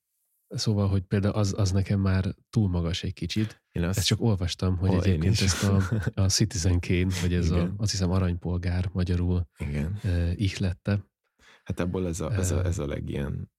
[0.47, 3.63] Szóval, hogy például az, az nekem már túl magas egy kicsit.
[3.72, 5.82] Én azt, ezt csak olvastam, hogy oh, egyébként ezt a,
[6.24, 7.59] a Citizen Kane, vagy ez Igen.
[7.59, 9.99] a, azt hiszem aranypolgár magyarul Igen.
[10.03, 11.05] Uh, ihlette.
[11.63, 13.51] Hát ebből ez a, ez a, ez a legilyen,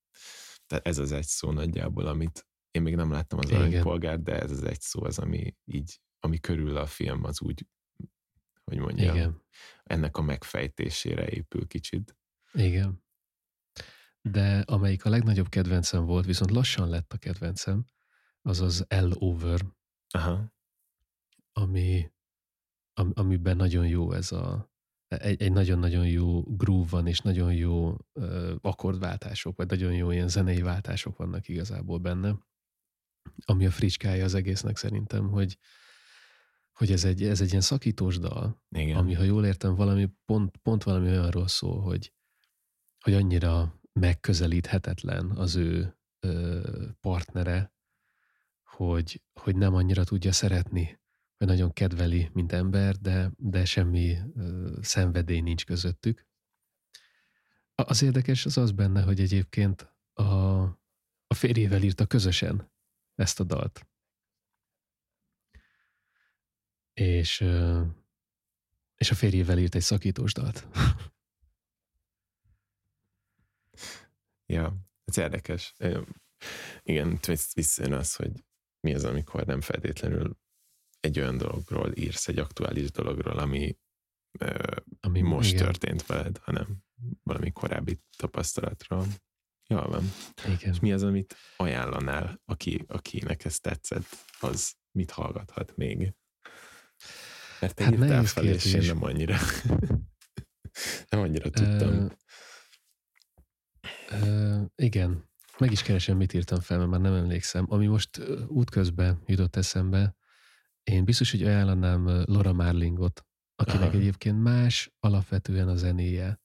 [0.66, 2.46] tehát ez az egy szó nagyjából, amit
[2.76, 6.38] én még nem láttam az aranypolgár, de ez az egy szó az, ami így, ami
[6.40, 7.66] körül a film az úgy,
[8.64, 9.42] hogy mondjam, Igen.
[9.84, 12.16] ennek a megfejtésére épül kicsit.
[12.52, 13.04] Igen
[14.30, 17.84] de amelyik a legnagyobb kedvencem volt, viszont lassan lett a kedvencem,
[18.42, 19.60] az az L Over,
[20.10, 20.54] Aha.
[21.52, 22.10] Ami,
[22.94, 24.70] am, amiben nagyon jó ez a,
[25.06, 30.28] egy, egy nagyon-nagyon jó groove van, és nagyon jó uh, akkordváltások, vagy nagyon jó ilyen
[30.28, 32.38] zenei váltások vannak igazából benne,
[33.44, 35.58] ami a fricskája az egésznek szerintem, hogy,
[36.72, 38.96] hogy ez egy, ez egy ilyen szakítós dal, Igen.
[38.96, 42.12] ami, ha jól értem, valami pont, pont valami olyanról szól, hogy,
[43.00, 46.60] hogy annyira megközelíthetetlen az ő ö,
[47.00, 47.74] partnere,
[48.62, 51.00] hogy, hogy nem annyira tudja szeretni,
[51.36, 56.26] vagy nagyon kedveli, mint ember, de, de semmi ö, szenvedély nincs közöttük.
[57.74, 60.22] Az érdekes az az benne, hogy egyébként a,
[61.26, 62.70] a férjével írta közösen
[63.16, 63.86] ezt a dalt.
[66.92, 67.40] És,
[68.96, 70.66] és a férjével írt egy szakítós dalt.
[74.48, 75.74] Ja, ez érdekes.
[76.82, 77.18] Igen,
[77.54, 78.44] visszajön az, hogy
[78.80, 80.38] mi az, amikor nem feltétlenül
[81.00, 83.78] egy olyan dologról írsz, egy aktuális dologról, ami,
[85.00, 85.64] ami most igen.
[85.64, 86.76] történt veled, hanem
[87.22, 89.06] valami korábbi tapasztalatról.
[89.68, 90.12] Jól van.
[90.44, 90.72] Igen.
[90.72, 94.06] És mi az, amit ajánlanál, aki, akinek ez tetszett,
[94.40, 96.14] az mit hallgathat még?
[97.60, 99.36] Mert te hát írtál fel, és én nem annyira,
[101.10, 101.88] nem annyira tudtam.
[101.88, 102.10] Uh,
[104.10, 107.66] Uh, igen, meg is keresem, mit írtam fel, mert már nem emlékszem.
[107.68, 110.16] Ami most útközben jutott eszembe,
[110.82, 113.96] én biztos, hogy ajánlanám Laura Marlingot, akinek Aha.
[113.96, 116.40] egyébként más alapvetően a zenéje.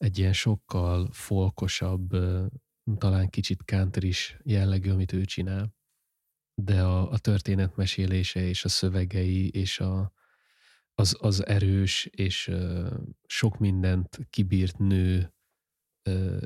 [0.00, 2.10] Egy ilyen sokkal folkosabb,
[2.98, 5.74] talán kicsit country jellegű, amit ő csinál.
[6.54, 10.12] De a, a történetmesélése és a szövegei és a,
[10.94, 12.50] az, az erős és
[13.26, 15.34] sok mindent kibírt nő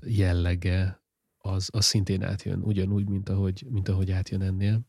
[0.04, 1.04] jellege
[1.38, 4.86] az, az szintén átjön, ugyanúgy, mint ahogy, mint ahogy átjön ennél.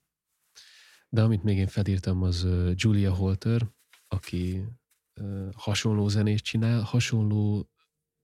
[1.10, 3.72] De amit még én felírtam, az Julia Holter,
[4.08, 4.64] aki
[5.56, 7.70] hasonló zenét csinál, hasonló,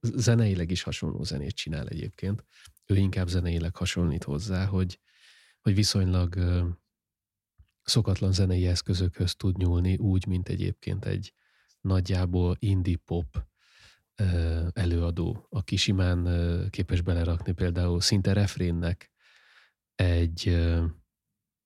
[0.02, 2.45] zeneileg is hasonló zenét csinál egyébként.
[2.86, 4.99] Ő inkább zeneileg hasonlít hozzá, hogy,
[5.62, 6.36] hogy viszonylag
[7.84, 11.34] szokatlan zenei eszközökhöz tud nyúlni, úgy, mint egyébként egy
[11.82, 13.49] nagyjából indie pop
[14.74, 16.28] előadó, aki simán
[16.70, 19.12] képes belerakni például szinte refrénnek
[19.95, 20.47] egy,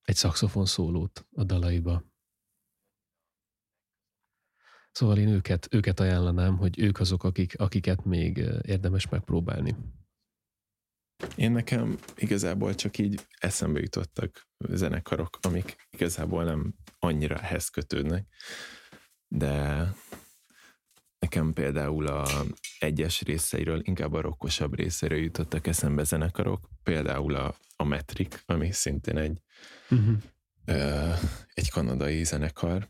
[0.02, 2.04] egy szaxofon szólót a dalaiba.
[4.96, 9.76] Szóval én őket, őket ajánlanám, hogy ők azok, akik, akiket még érdemes megpróbálni.
[11.34, 18.26] Én nekem igazából csak így eszembe jutottak zenekarok, amik igazából nem annyira ehhez kötődnek,
[19.28, 19.86] de
[21.18, 22.26] nekem például a
[22.78, 29.16] egyes részeiről, inkább a rokkosabb részeiről jutottak eszembe zenekarok, például a, a Metric, ami szintén
[29.16, 29.42] egy,
[29.90, 30.16] uh-huh.
[30.64, 31.12] ö,
[31.54, 32.88] egy kanadai zenekar,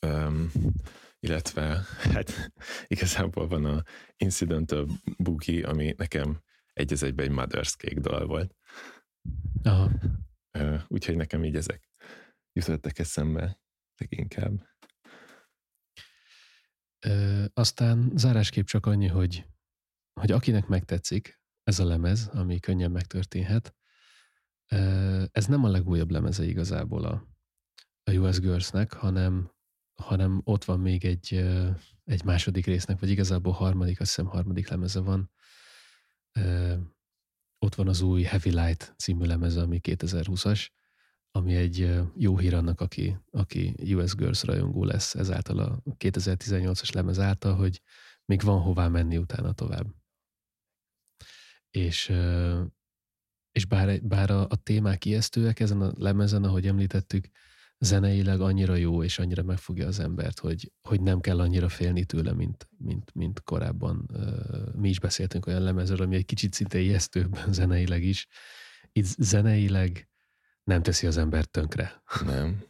[0.00, 0.44] ö,
[1.20, 1.82] illetve
[2.12, 2.52] hát
[2.86, 3.82] igazából van a
[4.16, 6.42] Incidental Boogie, ami nekem
[6.72, 8.56] egy az egyben egy Mother's Cake dal volt.
[9.62, 9.90] Aha.
[10.88, 11.90] Úgyhogy nekem így ezek
[12.52, 13.60] jutottak eszembe
[13.96, 14.68] leginkább.
[17.06, 19.46] Ö, aztán zárásképp csak annyi, hogy,
[20.20, 23.74] hogy akinek megtetszik ez a lemez, ami könnyen megtörténhet,
[24.72, 27.26] ö, ez nem a legújabb lemeze igazából a,
[28.02, 29.52] a US Girls-nek, hanem,
[30.00, 31.34] hanem ott van még egy,
[32.04, 35.30] egy második résznek, vagy igazából harmadik, azt hiszem harmadik lemeze van.
[37.58, 40.66] Ott van az új Heavy Light című lemeze, ami 2020-as,
[41.30, 47.18] ami egy jó hír annak, aki, aki US Girls rajongó lesz ezáltal a 2018-as lemez
[47.18, 47.82] által, hogy
[48.24, 49.86] még van hová menni utána tovább.
[51.70, 52.12] És,
[53.52, 57.28] és bár, bár a, a témák ijesztőek ezen a lemezen, ahogy említettük,
[57.80, 62.32] zeneileg annyira jó, és annyira megfogja az embert, hogy, hogy nem kell annyira félni tőle,
[62.32, 64.10] mint, mint, mint korábban.
[64.76, 68.26] Mi is beszéltünk olyan lemezről, ami egy kicsit szinte ijesztőbb zeneileg is.
[68.92, 70.08] Itt zeneileg
[70.64, 72.02] nem teszi az embert tönkre.
[72.24, 72.58] Nem.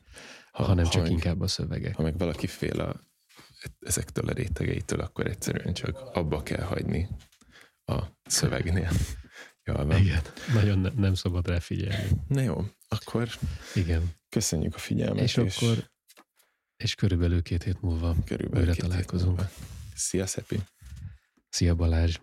[0.51, 1.95] Ha, hanem ha csak meg, inkább a szövegek.
[1.97, 3.01] Ha meg valaki fél a,
[3.81, 7.09] ezektől a rétegeitől, akkor egyszerűen csak abba kell hagyni
[7.85, 8.91] a szövegnél.
[9.65, 10.01] Jól van.
[10.01, 10.23] Igen,
[10.55, 12.09] nagyon ne, nem szabad rá figyelni.
[12.29, 13.29] Na jó, akkor
[13.75, 14.15] Igen.
[14.29, 15.23] köszönjük a figyelmet.
[15.23, 15.91] És, és akkor
[16.77, 19.37] és körülbelül két hét múlva körülbelül újra találkozunk.
[19.37, 19.51] Múlva.
[19.95, 20.61] Szia, Szepi!
[21.49, 22.19] Szia, Balázs!